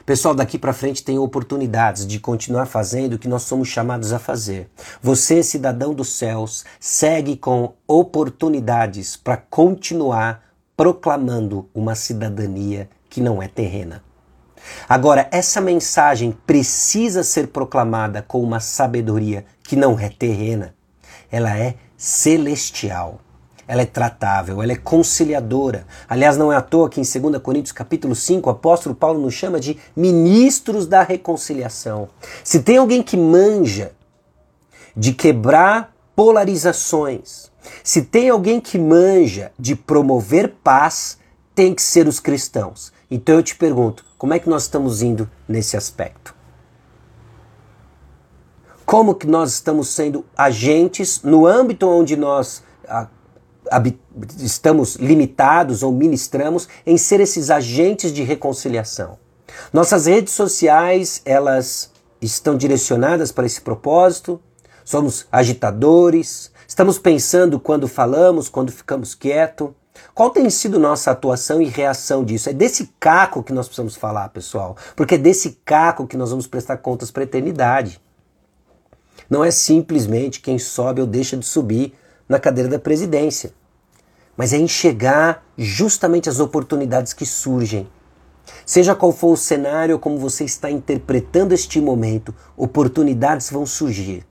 Pessoal, 0.06 0.36
daqui 0.36 0.60
para 0.60 0.72
frente 0.72 1.04
tem 1.04 1.18
oportunidades 1.18 2.06
de 2.06 2.20
continuar 2.20 2.68
fazendo 2.68 3.14
o 3.14 3.18
que 3.18 3.28
nós 3.28 3.42
somos 3.42 3.70
chamados 3.70 4.14
a 4.14 4.20
fazer. 4.20 4.70
Você, 5.02 5.42
cidadão 5.42 5.96
dos 5.96 6.10
céus, 6.10 6.64
segue 6.80 7.36
com 7.36 7.74
oportunidades 7.88 9.18
para 9.18 9.36
continuar 9.36 10.44
proclamando 10.78 11.68
uma 11.74 11.96
cidadania 11.96 12.88
que 13.10 13.20
não 13.20 13.42
é 13.42 13.48
terrena. 13.48 14.04
Agora, 14.88 15.28
essa 15.32 15.60
mensagem 15.60 16.38
precisa 16.46 17.24
ser 17.24 17.48
proclamada 17.48 18.22
com 18.22 18.44
uma 18.44 18.60
sabedoria 18.60 19.44
que 19.64 19.76
não 19.76 20.00
é 20.00 20.08
terrena. 20.08 20.76
Ela 21.32 21.58
é 21.58 21.78
celestial 21.98 23.20
ela 23.74 23.82
é 23.82 23.88
tratável, 23.88 24.62
ela 24.62 24.72
é 24.72 24.76
conciliadora. 24.76 25.88
Aliás, 26.08 26.38
não 26.38 26.54
é 26.54 26.56
à 26.56 26.62
toa 26.62 26.88
que 26.88 27.02
em 27.02 27.04
2 27.04 27.42
Coríntios 27.42 27.72
capítulo 27.72 28.14
5, 28.14 28.48
o 28.48 28.52
apóstolo 28.52 28.94
Paulo 28.94 29.20
nos 29.20 29.34
chama 29.34 29.60
de 29.60 29.80
ministros 29.96 30.86
da 30.86 31.02
reconciliação. 31.02 32.08
Se 32.44 32.60
tem 32.60 32.78
alguém 32.78 33.02
que 33.02 33.18
manja 33.18 33.94
de 34.96 35.12
quebrar 35.12 35.92
polarizações, 36.16 37.52
se 37.84 38.04
tem 38.04 38.30
alguém 38.30 38.62
que 38.62 38.78
manja 38.78 39.52
de 39.58 39.76
promover 39.76 40.54
paz, 40.64 41.18
tem 41.56 41.74
que 41.74 41.82
ser 41.82 42.08
os 42.08 42.20
cristãos. 42.20 42.94
Então 43.10 43.38
eu 43.38 43.44
te 43.44 43.56
pergunto, 43.56 44.06
como 44.20 44.36
é 44.36 44.40
que 44.40 44.48
nós 44.48 44.64
estamos 44.64 45.02
indo 45.02 45.28
nesse 45.48 45.76
aspecto? 45.76 46.36
Como 48.86 49.16
que 49.16 49.26
nós 49.26 49.52
estamos 49.54 49.88
sendo 49.88 50.24
agentes 50.38 51.24
no 51.24 51.48
âmbito 51.48 51.90
onde 51.90 52.16
nós 52.16 52.62
estamos 54.40 54.96
limitados 54.96 55.84
ou 55.84 55.92
ministramos 55.92 56.68
em 56.86 56.98
ser 56.98 57.20
esses 57.20 57.50
agentes 57.50 58.12
de 58.12 58.24
reconciliação. 58.24 59.18
Nossas 59.72 60.06
redes 60.06 60.34
sociais, 60.34 61.22
elas 61.26 61.92
estão 62.22 62.58
direcionadas 62.58 63.32
para 63.32 63.46
esse 63.46 63.62
propósito. 63.62 64.40
Somos 64.84 65.26
agitadores, 65.32 66.52
estamos 66.68 66.98
pensando 66.98 67.60
quando 67.60 67.88
falamos, 67.88 68.50
quando 68.50 68.72
ficamos 68.72 69.16
quietos. 69.16 69.70
Qual 70.14 70.30
tem 70.30 70.50
sido 70.50 70.80
nossa 70.80 71.12
atuação 71.12 71.62
e 71.62 71.66
reação 71.66 72.24
disso? 72.24 72.50
É 72.50 72.54
desse 72.54 72.94
caco 73.00 73.44
que 73.44 73.54
nós 73.54 73.68
precisamos 73.68 73.96
falar, 73.96 74.30
pessoal, 74.30 74.76
porque 74.96 75.16
é 75.16 75.18
desse 75.18 75.60
caco 75.64 76.08
que 76.08 76.18
nós 76.18 76.32
vamos 76.32 76.48
prestar 76.48 76.78
contas 76.78 77.12
para 77.12 77.24
a 77.24 77.26
eternidade. 77.26 78.02
Não 79.30 79.44
é 79.44 79.52
simplesmente 79.52 80.42
quem 80.42 80.60
sobe 80.60 81.00
ou 81.02 81.08
deixa 81.08 81.38
de 81.38 81.46
subir 81.46 81.94
na 82.28 82.40
cadeira 82.40 82.70
da 82.70 82.80
presidência, 82.80 83.54
mas 84.36 84.54
é 84.54 84.58
enxergar 84.58 85.46
justamente 85.58 86.30
as 86.30 86.40
oportunidades 86.40 87.14
que 87.14 87.26
surgem. 87.26 87.88
Seja 88.66 88.96
qual 88.96 89.12
for 89.12 89.34
o 89.34 89.38
cenário 89.38 90.00
como 90.00 90.18
você 90.18 90.44
está 90.44 90.70
interpretando 90.70 91.54
este 91.54 91.80
momento, 91.80 92.34
oportunidades 92.58 93.50
vão 93.50 93.66
surgir. 93.66 94.26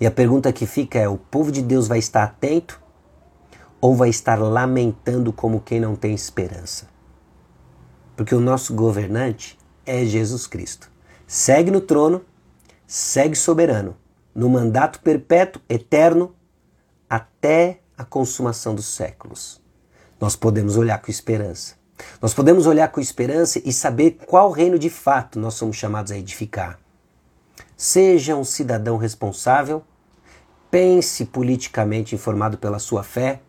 E 0.00 0.06
a 0.06 0.10
pergunta 0.10 0.52
que 0.52 0.66
fica 0.66 0.98
é: 0.98 1.08
o 1.08 1.18
povo 1.18 1.52
de 1.52 1.62
Deus 1.62 1.86
vai 1.86 1.98
estar 1.98 2.24
atento 2.24 2.80
ou 3.80 3.94
vai 3.94 4.08
estar 4.08 4.36
lamentando 4.36 5.32
como 5.32 5.60
quem 5.60 5.78
não 5.78 5.94
tem 5.94 6.14
esperança? 6.14 6.88
Porque 8.16 8.34
o 8.34 8.40
nosso 8.40 8.74
governante 8.74 9.58
é 9.86 10.04
Jesus 10.04 10.46
Cristo. 10.46 10.90
Segue 11.26 11.70
no 11.70 11.80
trono, 11.80 12.22
segue 12.86 13.36
soberano, 13.36 13.96
no 14.34 14.48
mandato 14.48 15.00
perpétuo, 15.00 15.62
eterno, 15.68 16.34
até 17.10 17.80
a 17.98 18.04
consumação 18.04 18.72
dos 18.72 18.86
séculos. 18.86 19.60
Nós 20.20 20.36
podemos 20.36 20.76
olhar 20.76 21.02
com 21.02 21.10
esperança. 21.10 21.74
Nós 22.22 22.32
podemos 22.32 22.66
olhar 22.66 22.88
com 22.88 23.00
esperança 23.00 23.60
e 23.64 23.72
saber 23.72 24.18
qual 24.26 24.52
reino 24.52 24.78
de 24.78 24.88
fato 24.88 25.38
nós 25.38 25.54
somos 25.54 25.76
chamados 25.76 26.12
a 26.12 26.16
edificar. 26.16 26.78
Seja 27.76 28.36
um 28.36 28.44
cidadão 28.44 28.96
responsável, 28.96 29.82
pense 30.70 31.24
politicamente 31.24 32.14
informado 32.14 32.56
pela 32.56 32.78
sua 32.78 33.02
fé, 33.02 33.40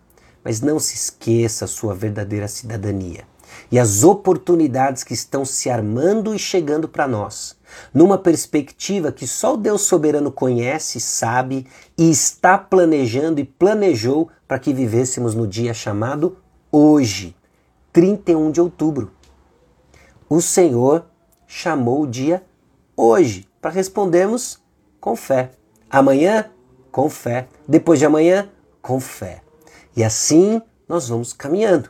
mas 0.44 0.60
não 0.60 0.80
se 0.80 0.96
esqueça 0.96 1.66
a 1.66 1.68
sua 1.68 1.94
verdadeira 1.94 2.48
cidadania 2.48 3.24
e 3.72 3.78
as 3.78 4.04
oportunidades 4.04 5.04
que 5.04 5.14
estão 5.14 5.46
se 5.46 5.70
armando 5.70 6.34
e 6.34 6.40
chegando 6.40 6.88
para 6.88 7.08
nós 7.08 7.56
numa 7.94 8.18
perspectiva 8.18 9.12
que 9.12 9.28
só 9.28 9.54
o 9.54 9.58
Deus 9.58 9.82
soberano 9.82 10.32
conhece, 10.32 11.00
sabe 11.00 11.68
e 11.98 12.10
está 12.10 12.58
planejando 12.58 13.40
e 13.40 13.46
planejou 13.46 14.30
para 14.48 14.60
que 14.60 14.74
vivêssemos 14.74 15.36
no 15.36 15.48
dia 15.48 15.74
chamado 15.74 16.38
hoje, 16.72 17.36
31 17.92 18.52
de 18.52 18.62
outubro. 18.62 19.12
O 20.30 20.42
Senhor 20.42 21.06
chamou 21.48 22.04
o 22.04 22.08
dia 22.08 22.44
hoje 22.96 23.48
para 23.62 23.72
respondermos 23.72 24.60
com 25.00 25.16
fé. 25.16 25.52
Amanhã, 25.90 26.50
com 26.92 27.10
fé. 27.10 27.48
Depois 27.68 28.00
de 28.00 28.06
amanhã, 28.06 28.50
com 28.82 29.00
fé. 29.00 29.42
E 29.96 30.04
assim 30.04 30.62
nós 30.88 31.10
vamos 31.10 31.34
caminhando. 31.34 31.90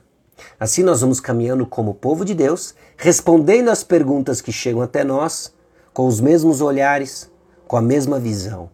Assim 0.60 0.84
nós 0.84 1.02
vamos 1.02 1.20
caminhando 1.20 1.66
como 1.66 1.94
povo 1.94 2.26
de 2.26 2.34
Deus, 2.34 2.74
respondendo 2.98 3.70
às 3.70 3.84
perguntas 3.84 4.42
que 4.42 4.52
chegam 4.52 4.82
até 4.82 5.04
nós, 5.04 5.54
com 5.94 6.08
os 6.08 6.20
mesmos 6.20 6.62
olhares, 6.62 7.30
com 7.68 7.78
a 7.78 7.82
mesma 7.82 8.20
visão. 8.20 8.70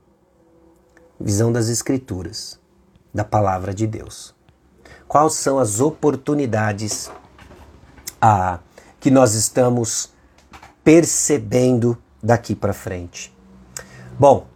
Visão 1.19 1.51
das 1.51 1.67
Escrituras, 1.67 2.59
da 3.13 3.23
palavra 3.23 3.73
de 3.73 3.87
Deus. 3.87 4.35
Quais 5.07 5.33
são 5.33 5.57
as 5.57 5.79
oportunidades 5.79 7.09
ah, 8.21 8.59
que 8.99 9.09
nós 9.09 9.33
estamos 9.33 10.11
percebendo 10.83 11.97
daqui 12.21 12.53
para 12.53 12.73
frente? 12.73 13.35
Bom, 14.19 14.47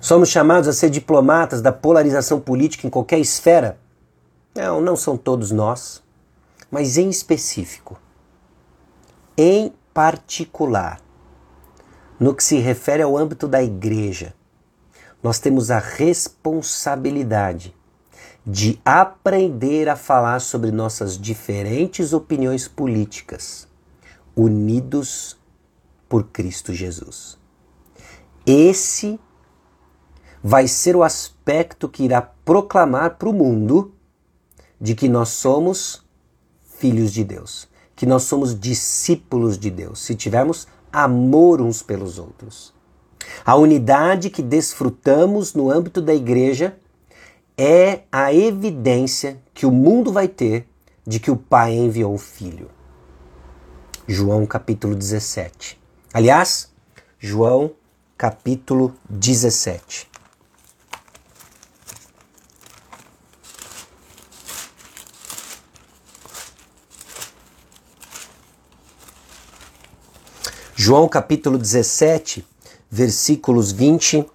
somos 0.00 0.28
chamados 0.28 0.68
a 0.68 0.72
ser 0.72 0.90
diplomatas 0.90 1.62
da 1.62 1.72
polarização 1.72 2.40
política 2.40 2.86
em 2.86 2.90
qualquer 2.90 3.18
esfera? 3.18 3.78
Não, 4.54 4.80
não 4.80 4.96
são 4.96 5.16
todos 5.16 5.50
nós, 5.50 6.02
mas 6.70 6.98
em 6.98 7.08
específico, 7.08 7.98
em 9.36 9.72
particular, 9.94 11.00
no 12.18 12.34
que 12.34 12.42
se 12.42 12.58
refere 12.58 13.02
ao 13.02 13.16
âmbito 13.16 13.46
da 13.48 13.62
igreja, 13.62 14.34
nós 15.22 15.38
temos 15.38 15.70
a 15.70 15.78
responsabilidade 15.78 17.74
de 18.46 18.78
aprender 18.84 19.88
a 19.88 19.96
falar 19.96 20.40
sobre 20.40 20.70
nossas 20.70 21.16
diferentes 21.16 22.12
opiniões 22.12 22.68
políticas, 22.68 23.66
unidos 24.36 25.38
por 26.08 26.24
Cristo 26.24 26.74
Jesus. 26.74 27.38
Esse 28.44 29.18
vai 30.42 30.68
ser 30.68 30.94
o 30.94 31.02
aspecto 31.02 31.88
que 31.88 32.02
irá 32.02 32.20
proclamar 32.20 33.16
para 33.16 33.30
o 33.30 33.32
mundo 33.32 33.94
de 34.78 34.94
que 34.94 35.08
nós 35.08 35.30
somos 35.30 36.04
filhos 36.62 37.10
de 37.10 37.24
Deus, 37.24 37.66
que 37.96 38.06
nós 38.06 38.24
somos 38.24 38.58
discípulos 38.58 39.58
de 39.58 39.70
Deus, 39.70 40.00
se 40.00 40.14
tivermos 40.14 40.66
amor 40.92 41.60
uns 41.60 41.82
pelos 41.82 42.18
outros. 42.18 42.72
A 43.44 43.56
unidade 43.56 44.30
que 44.30 44.42
desfrutamos 44.42 45.54
no 45.54 45.70
âmbito 45.70 46.00
da 46.00 46.14
igreja 46.14 46.76
é 47.56 48.02
a 48.10 48.32
evidência 48.32 49.40
que 49.52 49.66
o 49.66 49.70
mundo 49.70 50.12
vai 50.12 50.28
ter 50.28 50.66
de 51.06 51.20
que 51.20 51.30
o 51.30 51.36
Pai 51.36 51.74
enviou 51.74 52.14
o 52.14 52.18
Filho. 52.18 52.70
João 54.06 54.44
capítulo 54.44 54.94
17. 54.94 55.80
Aliás, 56.12 56.72
João 57.18 57.72
capítulo 58.18 58.94
17. 59.08 60.13
João 70.86 71.08
capítulo 71.08 71.56
17, 71.56 72.46
versículos 72.90 73.72
20 73.72 74.26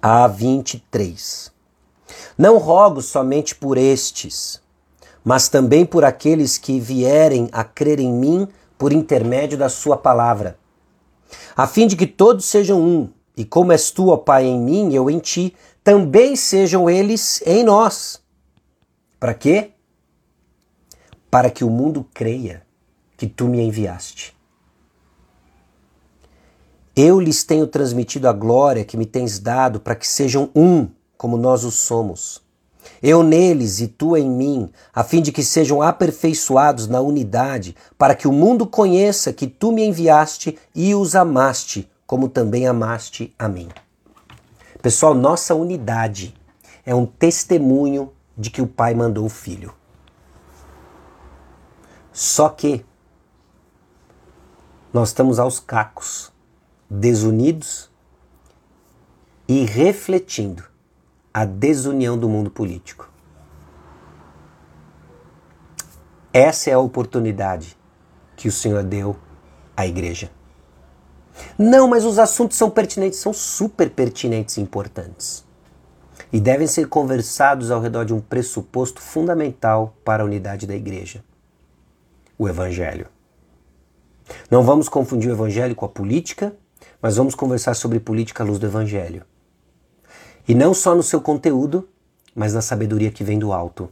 a 0.00 0.28
23. 0.28 1.50
Não 2.38 2.56
rogo 2.56 3.02
somente 3.02 3.56
por 3.56 3.76
estes, 3.76 4.62
mas 5.24 5.48
também 5.48 5.84
por 5.84 6.04
aqueles 6.04 6.56
que 6.56 6.78
vierem 6.78 7.48
a 7.50 7.64
crer 7.64 7.98
em 7.98 8.12
mim 8.12 8.46
por 8.78 8.92
intermédio 8.92 9.58
da 9.58 9.68
Sua 9.68 9.96
palavra, 9.96 10.56
a 11.56 11.66
fim 11.66 11.88
de 11.88 11.96
que 11.96 12.06
todos 12.06 12.44
sejam 12.44 12.80
um, 12.80 13.10
e 13.36 13.44
como 13.44 13.72
és 13.72 13.90
tu, 13.90 14.10
ó 14.10 14.16
Pai, 14.16 14.44
em 14.44 14.56
mim 14.56 14.90
e 14.90 14.94
eu 14.94 15.10
em 15.10 15.18
ti, 15.18 15.56
também 15.82 16.36
sejam 16.36 16.88
eles 16.88 17.42
em 17.44 17.64
nós. 17.64 18.22
Para 19.18 19.34
quê? 19.34 19.72
Para 21.28 21.50
que 21.50 21.64
o 21.64 21.70
mundo 21.70 22.06
creia 22.14 22.62
que 23.16 23.26
tu 23.26 23.48
me 23.48 23.60
enviaste. 23.60 24.38
Eu 26.94 27.20
lhes 27.20 27.44
tenho 27.44 27.66
transmitido 27.66 28.28
a 28.28 28.32
glória 28.32 28.84
que 28.84 28.96
me 28.96 29.06
tens 29.06 29.38
dado 29.38 29.78
para 29.78 29.94
que 29.94 30.06
sejam 30.06 30.50
um, 30.54 30.88
como 31.16 31.36
nós 31.36 31.62
o 31.64 31.70
somos. 31.70 32.42
Eu 33.02 33.22
neles 33.22 33.80
e 33.80 33.86
tu 33.86 34.16
em 34.16 34.28
mim, 34.28 34.70
a 34.92 35.04
fim 35.04 35.22
de 35.22 35.30
que 35.30 35.42
sejam 35.42 35.80
aperfeiçoados 35.80 36.88
na 36.88 37.00
unidade, 37.00 37.76
para 37.96 38.14
que 38.14 38.26
o 38.26 38.32
mundo 38.32 38.66
conheça 38.66 39.32
que 39.32 39.46
tu 39.46 39.70
me 39.70 39.84
enviaste 39.86 40.58
e 40.74 40.94
os 40.94 41.14
amaste, 41.14 41.88
como 42.06 42.28
também 42.28 42.66
amaste 42.66 43.34
a 43.38 43.48
mim. 43.48 43.68
Pessoal, 44.82 45.14
nossa 45.14 45.54
unidade 45.54 46.34
é 46.84 46.94
um 46.94 47.06
testemunho 47.06 48.10
de 48.36 48.50
que 48.50 48.62
o 48.62 48.66
Pai 48.66 48.94
mandou 48.94 49.26
o 49.26 49.30
Filho. 49.30 49.74
Só 52.12 52.48
que 52.48 52.84
nós 54.92 55.10
estamos 55.10 55.38
aos 55.38 55.60
cacos 55.60 56.32
desunidos 56.90 57.88
e 59.46 59.64
refletindo 59.64 60.64
a 61.32 61.44
desunião 61.44 62.18
do 62.18 62.28
mundo 62.28 62.50
político. 62.50 63.08
Essa 66.32 66.70
é 66.70 66.72
a 66.72 66.80
oportunidade 66.80 67.76
que 68.36 68.48
o 68.48 68.52
Senhor 68.52 68.82
deu 68.82 69.16
à 69.76 69.86
igreja. 69.86 70.30
Não, 71.56 71.86
mas 71.86 72.04
os 72.04 72.18
assuntos 72.18 72.56
são 72.56 72.68
pertinentes, 72.68 73.20
são 73.20 73.32
super 73.32 73.90
pertinentes 73.90 74.56
e 74.56 74.60
importantes. 74.60 75.44
E 76.32 76.40
devem 76.40 76.66
ser 76.66 76.88
conversados 76.88 77.70
ao 77.70 77.80
redor 77.80 78.04
de 78.04 78.14
um 78.14 78.20
pressuposto 78.20 79.00
fundamental 79.00 79.96
para 80.04 80.22
a 80.22 80.26
unidade 80.26 80.66
da 80.66 80.74
igreja: 80.74 81.24
o 82.38 82.48
Evangelho. 82.48 83.06
Não 84.50 84.62
vamos 84.62 84.88
confundir 84.88 85.30
o 85.30 85.34
Evangelho 85.34 85.74
com 85.74 85.84
a 85.84 85.88
política 85.88 86.54
mas 87.00 87.16
vamos 87.16 87.34
conversar 87.34 87.74
sobre 87.74 88.00
política 88.00 88.42
à 88.42 88.46
luz 88.46 88.58
do 88.58 88.66
Evangelho. 88.66 89.24
E 90.46 90.54
não 90.54 90.74
só 90.74 90.94
no 90.94 91.02
seu 91.02 91.20
conteúdo, 91.20 91.88
mas 92.34 92.54
na 92.54 92.62
sabedoria 92.62 93.10
que 93.10 93.24
vem 93.24 93.38
do 93.38 93.52
alto. 93.52 93.88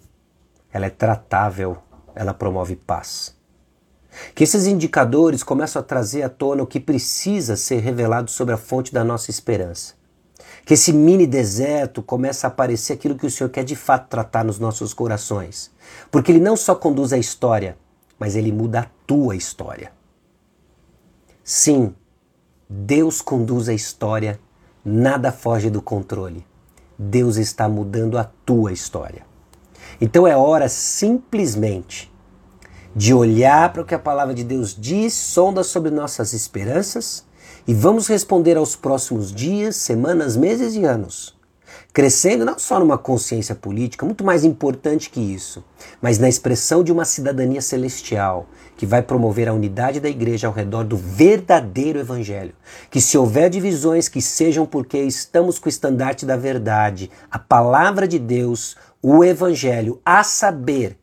Ela 0.73 0.87
é 0.87 0.91
tratável, 0.91 1.79
ela 2.15 2.35
promove 2.35 2.77
paz. 2.77 3.37
Que 4.35 4.45
esses 4.45 4.67
indicadores 4.67 5.43
começam 5.43 5.81
a 5.81 5.85
trazer 5.85 6.23
à 6.23 6.29
tona 6.29 6.63
o 6.63 6.67
que 6.67 6.81
precisa 6.81 7.57
ser 7.57 7.81
revelado 7.81 8.31
sobre 8.31 8.55
a 8.55 8.59
fonte 8.59 8.93
da 8.93 9.05
nossa 9.05 9.31
esperança. 9.31 9.95
Que 10.65 10.75
esse 10.75 10.93
mini 10.93 11.27
deserto 11.27 12.03
comece 12.03 12.45
a 12.45 12.49
aparecer 12.49 12.95
aquilo 12.95 13.17
que 13.17 13.27
o 13.27 13.31
Senhor 13.31 13.49
quer 13.51 13.65
de 13.65 13.77
fato 13.77 14.09
tratar 14.09 14.45
nos 14.45 14.59
nossos 14.59 14.93
corações. 14.93 15.71
Porque 16.11 16.33
ele 16.33 16.41
não 16.41 16.57
só 16.57 16.75
conduz 16.75 17.13
a 17.13 17.19
história, 17.19 17.77
mas 18.19 18.37
ele 18.37 18.53
muda 18.53 18.81
a 18.81 18.87
tua 19.07 19.37
história. 19.37 19.93
Sim, 21.43 21.95
Deus 22.69 23.23
conduz 23.23 23.69
a 23.69 23.73
história, 23.73 24.39
nada 24.85 25.33
foge 25.33 25.71
do 25.71 25.81
controle. 25.81 26.45
Deus 26.99 27.37
está 27.37 27.69
mudando 27.69 28.19
a 28.19 28.25
tua 28.25 28.73
história. 28.73 29.25
Então 30.01 30.27
é 30.27 30.37
hora 30.37 30.69
simplesmente 30.69 32.13
de 32.95 33.15
olhar 33.15 33.73
para 33.73 33.83
o 33.83 33.85
que 33.85 33.95
a 33.95 33.99
palavra 33.99 34.35
de 34.35 34.45
Deus 34.45 34.77
diz, 34.79 35.15
sonda 35.15 35.63
sobre 35.63 35.91
nossas 35.91 36.33
esperanças 36.33 37.25
e 37.67 37.73
vamos 37.73 38.07
responder 38.09 38.57
aos 38.57 38.77
próximos 38.77 39.33
dias, 39.33 39.77
semanas, 39.77 40.37
meses 40.37 40.75
e 40.75 40.85
anos 40.85 41.38
crescendo 41.93 42.45
não 42.45 42.59
só 42.59 42.79
numa 42.79 42.99
consciência 42.99 43.55
política, 43.55 44.05
muito 44.05 44.25
mais 44.25 44.45
importante 44.45 45.11
que 45.11 45.21
isso, 45.21 45.65
mas 46.01 46.19
na 46.19 46.29
expressão 46.29 46.85
de 46.85 46.93
uma 46.93 47.05
cidadania 47.05 47.61
celestial 47.61 48.47
que 48.77 48.87
vai 48.87 49.03
promover 49.03 49.49
a 49.49 49.53
unidade 49.53 49.99
da 49.99 50.09
igreja 50.09 50.47
ao 50.47 50.53
redor 50.53 50.85
do 50.85 50.97
verdadeiro 50.97 51.99
evangelho. 51.99 52.55
Que 52.91 53.01
se 53.01 53.19
houver 53.19 53.51
divisões, 53.51 54.09
que 54.09 54.23
sejam 54.23 54.65
porque 54.65 54.99
estamos 54.99 55.59
com 55.59 55.67
o 55.67 55.69
estandarte 55.69 56.25
da 56.25 56.37
verdade, 56.37 57.11
a 57.31 57.39
palavra 57.39 58.07
de 58.07 58.19
Deus, 58.19 58.77
o 59.03 59.25
evangelho, 59.25 60.01
a 60.05 60.23
saber 60.23 60.97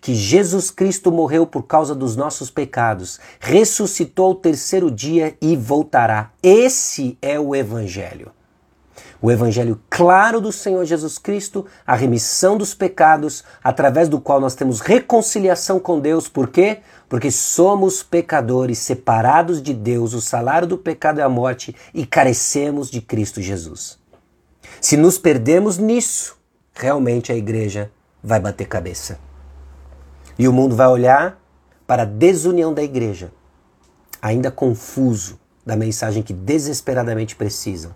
que 0.00 0.14
Jesus 0.14 0.70
Cristo 0.70 1.12
morreu 1.12 1.46
por 1.46 1.64
causa 1.64 1.94
dos 1.94 2.16
nossos 2.16 2.50
pecados, 2.50 3.20
ressuscitou 3.40 4.26
ao 4.26 4.34
terceiro 4.34 4.90
dia 4.90 5.36
e 5.42 5.56
voltará. 5.56 6.30
Esse 6.42 7.18
é 7.20 7.38
o 7.38 7.54
evangelho 7.54 8.32
o 9.20 9.30
evangelho 9.30 9.80
claro 9.90 10.40
do 10.40 10.52
Senhor 10.52 10.84
Jesus 10.84 11.18
Cristo, 11.18 11.66
a 11.86 11.94
remissão 11.94 12.56
dos 12.56 12.72
pecados, 12.72 13.42
através 13.62 14.08
do 14.08 14.20
qual 14.20 14.40
nós 14.40 14.54
temos 14.54 14.80
reconciliação 14.80 15.80
com 15.80 15.98
Deus. 15.98 16.28
Por 16.28 16.48
quê? 16.48 16.78
Porque 17.08 17.30
somos 17.30 18.02
pecadores, 18.02 18.78
separados 18.78 19.60
de 19.60 19.74
Deus, 19.74 20.14
o 20.14 20.20
salário 20.20 20.68
do 20.68 20.78
pecado 20.78 21.20
é 21.20 21.24
a 21.24 21.28
morte 21.28 21.74
e 21.92 22.06
carecemos 22.06 22.90
de 22.90 23.00
Cristo 23.00 23.42
Jesus. 23.42 23.98
Se 24.80 24.96
nos 24.96 25.18
perdemos 25.18 25.78
nisso, 25.78 26.36
realmente 26.72 27.32
a 27.32 27.36
igreja 27.36 27.90
vai 28.22 28.38
bater 28.38 28.68
cabeça. 28.68 29.18
E 30.38 30.46
o 30.46 30.52
mundo 30.52 30.76
vai 30.76 30.86
olhar 30.86 31.40
para 31.86 32.02
a 32.02 32.06
desunião 32.06 32.72
da 32.72 32.82
igreja, 32.82 33.32
ainda 34.22 34.50
confuso 34.50 35.40
da 35.66 35.74
mensagem 35.74 36.22
que 36.22 36.32
desesperadamente 36.32 37.34
precisam 37.34 37.92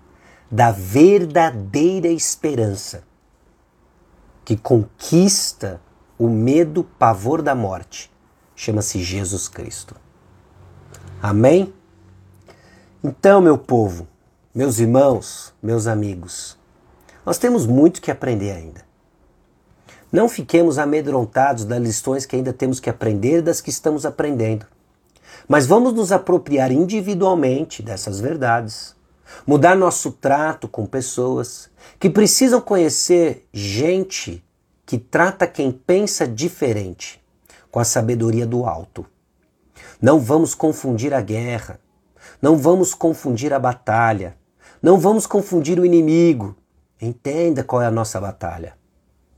da 0.53 0.71
verdadeira 0.71 2.09
esperança 2.09 3.05
que 4.45 4.55
conquista 4.55 5.81
o 6.19 6.29
medo, 6.29 6.85
pavor 6.85 7.41
da 7.41 7.55
morte, 7.55 8.13
chama-se 8.55 9.03
Jesus 9.03 9.49
Cristo. 9.49 9.97
Amém? 11.23 11.73
Então, 13.03 13.41
meu 13.41 13.57
povo, 13.57 14.07
meus 14.55 14.79
irmãos, 14.79 15.55
meus 15.63 15.87
amigos, 15.87 16.59
nós 17.25 17.39
temos 17.39 17.67
muito 17.67 18.03
que 18.03 18.11
aprender 18.11 18.51
ainda. 18.51 18.85
Não 20.13 20.29
fiquemos 20.29 20.79
amedrontados 20.79 21.65
das 21.65 21.81
lições 21.81 22.27
que 22.27 22.37
ainda 22.37 22.53
temos 22.53 22.79
que 22.79 22.91
aprender 22.91 23.41
das 23.41 23.63
que 23.63 23.71
estamos 23.71 24.05
aprendendo. 24.05 24.67
Mas 25.49 25.67
vamos 25.67 25.95
nos 25.95 26.13
apropriar 26.13 26.71
individualmente 26.71 27.83
dessas 27.83 28.21
verdades. 28.21 28.95
Mudar 29.47 29.77
nosso 29.77 30.13
trato 30.13 30.69
com 30.69 30.87
pessoas 30.87 31.71
que 31.99 32.09
precisam 32.09 32.61
conhecer 32.61 33.49
gente 33.53 34.45
que 34.87 34.99
trata 34.99 35.47
quem 35.47 35.73
pensa 35.73 36.27
diferente 36.27 37.23
com 37.71 37.81
a 37.81 37.85
sabedoria 37.85 38.47
do 38.47 38.65
alto. 38.65 39.07
Não 40.01 40.21
vamos 40.21 40.55
confundir 40.55 41.15
a 41.15 41.21
guerra, 41.21 41.81
não 42.41 42.57
vamos 42.57 42.95
confundir 42.95 43.53
a 43.53 43.59
batalha, 43.59 44.37
não 44.83 44.99
vamos 44.99 45.27
confundir 45.27 45.79
o 45.79 45.87
inimigo. 45.87 46.57
Entenda 47.01 47.65
qual 47.65 47.83
é 47.83 47.87
a 47.87 47.91
nossa 47.91 48.21
batalha. 48.21 48.77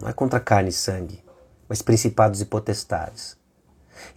Não 0.01 0.09
é 0.09 0.13
contra 0.13 0.41
carne 0.41 0.71
e 0.71 0.73
sangue, 0.73 1.25
mas 1.69 1.81
principados 1.81 2.41
e 2.41 2.45
potestades. 2.45 3.37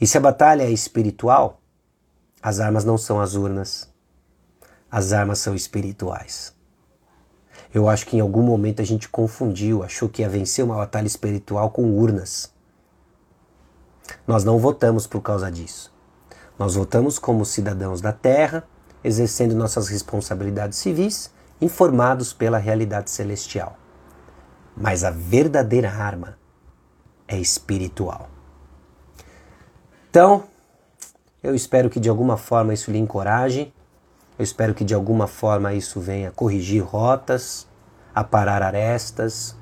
E 0.02 0.08
se 0.08 0.18
a 0.18 0.22
batalha 0.22 0.64
é 0.64 0.72
espiritual, 0.72 1.62
as 2.42 2.60
armas 2.60 2.84
não 2.84 2.98
são 2.98 3.22
as 3.22 3.36
urnas, 3.36 3.90
as 4.92 5.14
armas 5.14 5.40
são 5.40 5.54
espirituais. 5.54 6.56
Eu 7.74 7.90
acho 7.90 8.06
que 8.06 8.18
em 8.18 8.20
algum 8.20 8.42
momento 8.42 8.82
a 8.82 8.86
gente 8.86 9.10
confundiu, 9.10 9.84
achou 9.84 10.08
que 10.08 10.22
ia 10.22 10.30
vencer 10.30 10.64
uma 10.64 10.78
batalha 10.78 11.08
espiritual 11.08 11.70
com 11.70 11.98
urnas. 11.98 12.52
Nós 14.26 14.44
não 14.44 14.58
votamos 14.58 15.06
por 15.06 15.22
causa 15.22 15.52
disso. 15.52 15.94
Nós 16.58 16.76
votamos 16.76 17.20
como 17.20 17.46
cidadãos 17.46 18.02
da 18.02 18.12
terra, 18.12 18.64
exercendo 19.04 19.54
nossas 19.54 19.90
responsabilidades 19.90 20.78
civis, 20.78 21.32
informados 21.62 22.34
pela 22.34 22.58
realidade 22.58 23.12
celestial. 23.12 23.78
Mas 24.76 25.04
a 25.04 25.12
verdadeira 25.12 25.92
arma 25.92 26.38
é 27.28 27.38
espiritual. 27.38 28.30
Então, 30.10 30.46
eu 31.44 31.54
espero 31.54 31.90
que 31.90 32.00
de 32.00 32.10
alguma 32.10 32.38
forma 32.38 32.74
isso 32.74 32.90
lhe 32.90 32.98
encoraje, 32.98 33.74
eu 34.38 34.44
espero 34.44 34.74
que 34.74 34.84
de 34.84 34.94
alguma 34.94 35.26
forma 35.26 35.74
isso 35.74 36.00
venha 36.00 36.32
corrigir 36.32 36.84
rotas, 36.84 37.68
aparar 38.14 38.62
arestas. 38.62 39.56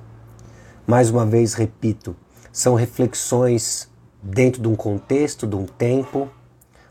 Mais 0.85 1.09
uma 1.09 1.25
vez 1.25 1.53
repito, 1.53 2.15
são 2.51 2.75
reflexões 2.75 3.89
dentro 4.21 4.61
de 4.61 4.67
um 4.67 4.75
contexto, 4.75 5.47
de 5.47 5.55
um 5.55 5.65
tempo. 5.65 6.29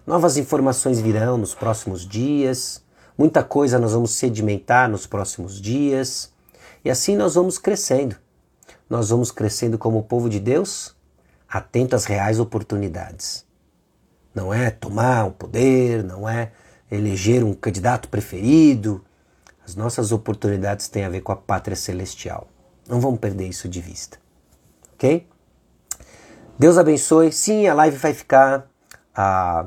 Novas 0.07 0.37
informações 0.37 1.01
virão 1.01 1.37
nos 1.37 1.55
próximos 1.55 2.07
dias, 2.07 2.83
muita 3.19 3.43
coisa 3.43 3.79
nós 3.79 3.93
vamos 3.93 4.13
sedimentar 4.13 4.89
nos 4.89 5.07
próximos 5.07 5.61
dias, 5.61 6.33
e 6.85 6.91
assim 6.91 7.17
nós 7.17 7.35
vamos 7.35 7.59
crescendo. 7.59 8.17
Nós 8.89 9.11
vamos 9.11 9.31
crescendo 9.31 9.79
como 9.79 10.03
povo 10.03 10.29
de 10.29 10.39
Deus, 10.39 10.95
atento 11.49 11.97
às 11.97 12.05
reais 12.05 12.39
oportunidades. 12.39 13.47
Não 14.35 14.53
é 14.53 14.71
tomar 14.71 15.25
um 15.25 15.31
poder, 15.31 16.03
não 16.03 16.29
é 16.29 16.53
eleger 16.91 17.45
um 17.45 17.55
candidato 17.55 18.09
preferido. 18.09 19.05
As 19.67 19.75
nossas 19.75 20.13
oportunidades 20.13 20.89
têm 20.89 21.05
a 21.05 21.09
ver 21.09 21.21
com 21.23 21.33
a 21.33 21.37
pátria 21.37 21.77
celestial. 21.77 22.49
Não 22.89 23.01
vamos 23.01 23.19
perder 23.19 23.49
isso 23.49 23.69
de 23.69 23.81
vista. 23.81 24.19
Ok? 24.95 25.27
Deus 26.59 26.79
abençoe. 26.79 27.33
Sim, 27.33 27.67
a 27.67 27.75
live 27.75 27.97
vai 27.97 28.13
ficar 28.13 28.69
a, 29.15 29.67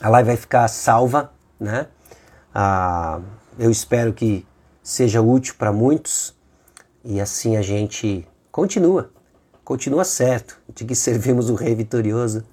a 0.00 0.08
live 0.08 0.26
vai 0.26 0.36
ficar 0.36 0.66
salva, 0.68 1.32
né? 1.60 1.86
Ah, 2.54 3.20
eu 3.58 3.70
espero 3.70 4.12
que 4.12 4.44
seja 4.82 5.22
útil 5.22 5.54
para 5.56 5.72
muitos 5.72 6.34
e 7.04 7.20
assim 7.20 7.56
a 7.56 7.62
gente 7.62 8.26
continua, 8.50 9.10
continua 9.64 10.04
certo 10.04 10.60
de 10.74 10.84
que 10.84 10.94
servimos 10.96 11.48
o 11.48 11.54
Rei 11.54 11.74
vitorioso. 11.74 12.44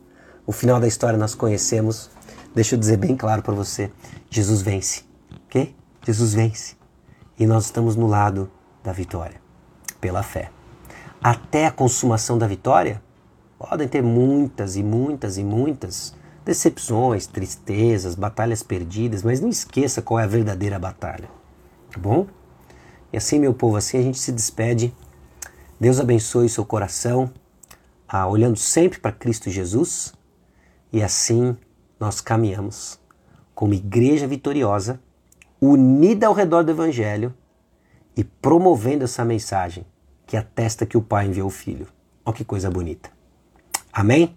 O 0.45 0.51
final 0.51 0.79
da 0.79 0.87
história 0.87 1.17
nós 1.17 1.35
conhecemos. 1.35 2.09
Deixa 2.53 2.75
eu 2.75 2.79
dizer 2.79 2.97
bem 2.97 3.15
claro 3.15 3.41
para 3.41 3.53
você: 3.53 3.91
Jesus 4.29 4.61
vence, 4.61 5.03
ok? 5.45 5.75
Jesus 6.05 6.33
vence 6.33 6.75
e 7.37 7.45
nós 7.45 7.65
estamos 7.65 7.95
no 7.95 8.07
lado 8.07 8.51
da 8.83 8.91
vitória 8.91 9.41
pela 10.01 10.23
fé. 10.23 10.51
Até 11.21 11.65
a 11.65 11.71
consumação 11.71 12.37
da 12.37 12.47
vitória, 12.47 13.01
Podem 13.59 13.89
ter 13.89 14.01
muitas 14.01 14.77
e 14.77 14.83
muitas 14.83 15.37
e 15.37 15.43
muitas 15.43 16.15
decepções, 16.45 17.27
tristezas, 17.27 18.15
batalhas 18.15 18.63
perdidas, 18.63 19.21
mas 19.21 19.41
não 19.41 19.49
esqueça 19.49 20.01
qual 20.01 20.17
é 20.17 20.23
a 20.23 20.27
verdadeira 20.27 20.79
batalha, 20.79 21.29
tá 21.91 21.99
bom? 21.99 22.25
E 23.11 23.17
assim, 23.17 23.37
meu 23.37 23.53
povo, 23.53 23.75
assim 23.75 23.97
a 23.97 24.01
gente 24.01 24.17
se 24.17 24.31
despede. 24.31 24.95
Deus 25.77 25.99
abençoe 25.99 26.47
seu 26.47 26.63
coração, 26.63 27.29
ah, 28.07 28.25
olhando 28.27 28.57
sempre 28.57 28.97
para 28.97 29.11
Cristo 29.11 29.49
Jesus, 29.49 30.13
e 30.91 31.03
assim 31.03 31.57
nós 31.99 32.21
caminhamos 32.21 32.99
como 33.53 33.73
igreja 33.73 34.25
vitoriosa, 34.25 34.99
unida 35.61 36.27
ao 36.27 36.33
redor 36.33 36.63
do 36.63 36.71
Evangelho 36.71 37.33
e 38.15 38.23
promovendo 38.23 39.03
essa 39.03 39.25
mensagem 39.25 39.85
que 40.25 40.37
atesta 40.37 40.85
que 40.85 40.97
o 40.97 41.01
Pai 41.01 41.27
enviou 41.27 41.47
o 41.47 41.51
Filho. 41.51 41.87
Olha 42.25 42.35
que 42.35 42.45
coisa 42.45 42.69
bonita. 42.69 43.09
Amém? 43.91 44.35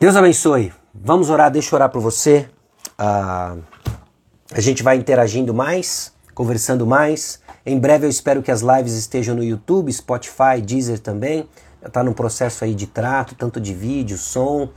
Deus 0.00 0.16
abençoe. 0.16 0.72
Vamos 0.92 1.30
orar, 1.30 1.50
deixa 1.50 1.74
eu 1.74 1.76
orar 1.76 1.90
por 1.90 2.00
você. 2.00 2.48
Uh, 2.98 3.62
a 4.52 4.60
gente 4.60 4.82
vai 4.82 4.96
interagindo 4.96 5.54
mais, 5.54 6.12
conversando 6.34 6.86
mais. 6.86 7.40
Em 7.64 7.78
breve 7.78 8.06
eu 8.06 8.10
espero 8.10 8.42
que 8.42 8.50
as 8.50 8.60
lives 8.60 8.94
estejam 8.94 9.34
no 9.34 9.44
YouTube, 9.44 9.92
Spotify, 9.92 10.60
Deezer 10.64 10.98
também. 10.98 11.48
Está 11.84 12.02
num 12.02 12.12
processo 12.12 12.64
aí 12.64 12.74
de 12.74 12.86
trato, 12.86 13.34
tanto 13.34 13.60
de 13.60 13.74
vídeo, 13.74 14.16
som. 14.16 14.70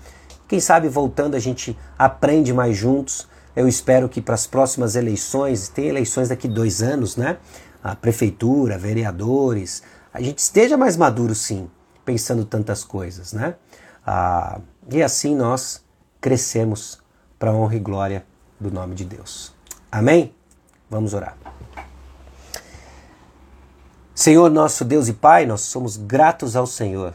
Quem 0.48 0.60
sabe 0.60 0.88
voltando 0.88 1.36
a 1.36 1.40
gente 1.40 1.78
aprende 1.98 2.54
mais 2.54 2.76
juntos. 2.76 3.28
Eu 3.56 3.68
espero 3.68 4.08
que 4.08 4.22
para 4.22 4.36
as 4.36 4.48
próximas 4.48 4.96
eleições, 4.96 5.68
tem 5.68 5.88
eleições 5.88 6.30
daqui 6.30 6.48
dois 6.48 6.82
anos, 6.82 7.18
né? 7.18 7.38
A 7.84 7.96
prefeitura, 7.96 8.78
vereadores, 8.78 9.84
a 10.14 10.22
gente 10.22 10.40
esteja 10.40 10.78
mais 10.78 10.96
maduro 10.96 11.36
sim 11.36 11.70
pensando 12.06 12.46
tantas 12.46 12.84
coisas, 12.84 13.34
né? 13.34 13.56
Ah, 14.06 14.60
e 14.90 15.04
assim 15.04 15.36
nós 15.36 15.84
crescemos 16.22 17.00
para 17.38 17.52
a 17.52 17.54
honra 17.54 17.76
e 17.76 17.80
glória 17.80 18.26
do 18.60 18.72
nome 18.72 18.96
de 18.96 19.04
Deus. 19.04 19.54
Amém? 19.92 20.34
Vamos 20.90 21.14
orar. 21.14 21.38
Senhor 24.16 24.50
nosso 24.50 24.84
Deus 24.84 25.08
e 25.08 25.14
Pai, 25.14 25.46
nós 25.46 25.62
somos 25.62 25.98
gratos 25.98 26.56
ao 26.56 26.66
Senhor. 26.66 27.14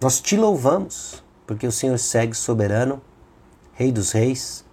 Nós 0.00 0.20
te 0.20 0.36
louvamos, 0.36 1.22
porque 1.50 1.66
o 1.66 1.72
Senhor 1.72 1.98
segue 1.98 2.32
soberano, 2.32 3.02
Rei 3.72 3.90
dos 3.90 4.12
Reis, 4.12 4.64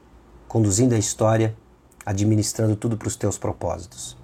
conduzindo 0.48 0.94
a 0.94 0.98
história, 1.00 1.58
administrando 2.06 2.76
tudo 2.76 2.96
para 2.96 3.08
os 3.08 3.16
teus 3.16 3.36
propósitos. 3.36 4.16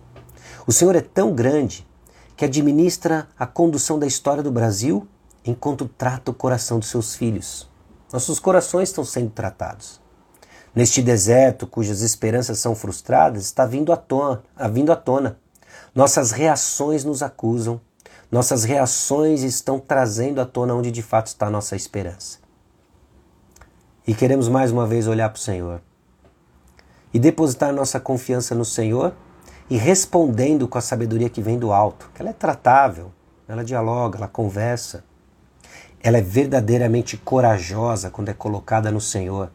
O 0.68 0.72
Senhor 0.72 0.96
é 0.96 1.02
tão 1.02 1.34
grande 1.34 1.84
que 2.38 2.46
administra 2.46 3.28
a 3.40 3.48
condução 3.48 3.98
da 3.98 4.06
história 4.06 4.44
do 4.44 4.52
Brasil 4.52 5.08
enquanto 5.44 5.90
trata 5.98 6.30
o 6.30 6.34
coração 6.34 6.78
dos 6.78 6.90
seus 6.90 7.16
filhos. 7.16 7.68
Nossos 8.14 8.38
corações 8.38 8.90
estão 8.90 9.04
sendo 9.04 9.32
tratados. 9.32 10.00
Neste 10.76 11.02
deserto, 11.02 11.66
cujas 11.66 12.02
esperanças 12.02 12.60
são 12.60 12.76
frustradas, 12.76 13.46
está 13.46 13.66
vindo 13.66 13.92
à 13.92 13.98
tona, 13.98 14.44
vindo 14.72 14.92
à 14.92 14.96
tona. 14.96 15.40
Nossas 15.96 16.30
reações 16.30 17.04
nos 17.04 17.24
acusam. 17.24 17.82
Nossas 18.32 18.64
reações 18.64 19.42
estão 19.42 19.80
trazendo 19.80 20.40
à 20.40 20.46
tona 20.46 20.76
onde 20.76 20.92
de 20.92 21.02
fato 21.02 21.26
está 21.26 21.48
a 21.48 21.50
nossa 21.50 21.76
esperança. 21.76 22.43
E 24.06 24.14
queremos 24.14 24.50
mais 24.50 24.72
uma 24.72 24.86
vez 24.86 25.08
olhar 25.08 25.30
para 25.30 25.38
o 25.38 25.42
Senhor 25.42 25.82
e 27.14 27.20
depositar 27.20 27.72
nossa 27.72 28.00
confiança 28.00 28.54
no 28.54 28.66
Senhor 28.66 29.14
e 29.70 29.78
respondendo 29.78 30.68
com 30.68 30.78
a 30.78 30.82
sabedoria 30.82 31.30
que 31.30 31.42
vem 31.42 31.58
do 31.58 31.72
alto, 31.72 32.12
que 32.14 32.22
ela 32.22 32.32
é 32.32 32.34
tratável, 32.34 33.12
ela 33.48 33.64
dialoga, 33.64 34.18
ela 34.18 34.28
conversa. 34.28 35.04
Ela 36.02 36.18
é 36.18 36.22
verdadeiramente 36.22 37.16
corajosa 37.16 38.10
quando 38.10 38.30
é 38.30 38.34
colocada 38.34 38.92
no 38.92 39.00
Senhor. 39.00 39.50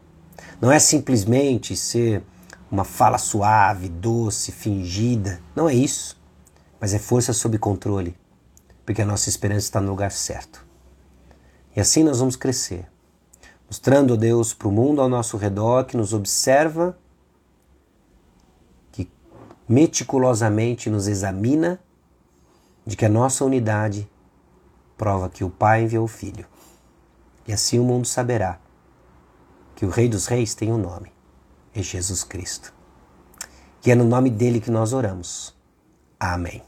Não 0.59 0.71
é 0.71 0.79
simplesmente 0.79 1.75
ser 1.75 2.23
uma 2.71 2.83
fala 2.83 3.19
suave, 3.19 3.87
doce, 3.87 4.51
fingida. 4.51 5.39
Não 5.55 5.69
é 5.69 5.75
isso. 5.75 6.19
Mas 6.79 6.93
é 6.93 6.97
força 6.97 7.33
sob 7.33 7.57
controle, 7.59 8.17
porque 8.83 9.01
a 9.01 9.05
nossa 9.05 9.29
esperança 9.29 9.67
está 9.67 9.79
no 9.79 9.89
lugar 9.89 10.11
certo. 10.11 10.65
E 11.75 11.79
assim 11.79 12.03
nós 12.03 12.19
vamos 12.19 12.35
crescer, 12.35 12.88
mostrando, 13.69 14.17
Deus, 14.17 14.51
para 14.51 14.67
o 14.67 14.71
mundo 14.71 14.99
ao 14.99 15.07
nosso 15.07 15.37
redor 15.37 15.85
que 15.85 15.95
nos 15.95 16.11
observa, 16.11 16.97
que 18.91 19.09
meticulosamente 19.67 20.89
nos 20.89 21.07
examina 21.07 21.79
de 22.83 22.97
que 22.97 23.05
a 23.05 23.09
nossa 23.09 23.45
unidade 23.45 24.09
prova 24.97 25.29
que 25.29 25.43
o 25.43 25.49
Pai 25.51 25.83
enviou 25.83 26.05
o 26.05 26.07
Filho. 26.07 26.47
E 27.47 27.53
assim 27.53 27.77
o 27.77 27.83
mundo 27.83 28.07
saberá 28.07 28.59
que 29.75 29.85
o 29.85 29.89
Rei 29.89 30.09
dos 30.09 30.25
Reis 30.25 30.55
tem 30.55 30.73
um 30.73 30.77
nome: 30.77 31.11
é 31.73 31.83
Jesus 31.83 32.23
Cristo. 32.23 32.73
Que 33.81 33.91
é 33.91 33.95
no 33.95 34.03
nome 34.03 34.29
dele 34.29 34.59
que 34.59 34.71
nós 34.71 34.91
oramos. 34.91 35.55
Amém. 36.19 36.61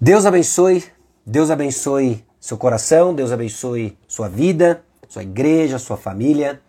Deus 0.00 0.26
abençoe, 0.26 0.84
Deus 1.24 1.50
abençoe 1.50 2.26
seu 2.48 2.56
coração, 2.56 3.14
Deus 3.14 3.30
abençoe 3.30 3.98
sua 4.08 4.26
vida, 4.26 4.82
sua 5.06 5.22
igreja, 5.22 5.78
sua 5.78 5.98
família. 5.98 6.62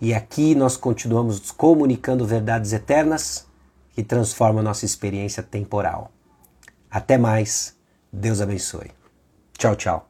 E 0.00 0.14
aqui 0.14 0.54
nós 0.54 0.78
continuamos 0.78 1.50
comunicando 1.50 2.26
verdades 2.26 2.72
eternas 2.72 3.46
que 3.90 4.02
transformam 4.02 4.62
nossa 4.62 4.86
experiência 4.86 5.42
temporal. 5.42 6.10
Até 6.90 7.18
mais. 7.18 7.76
Deus 8.10 8.40
abençoe. 8.40 8.92
Tchau, 9.58 9.76
tchau. 9.76 10.08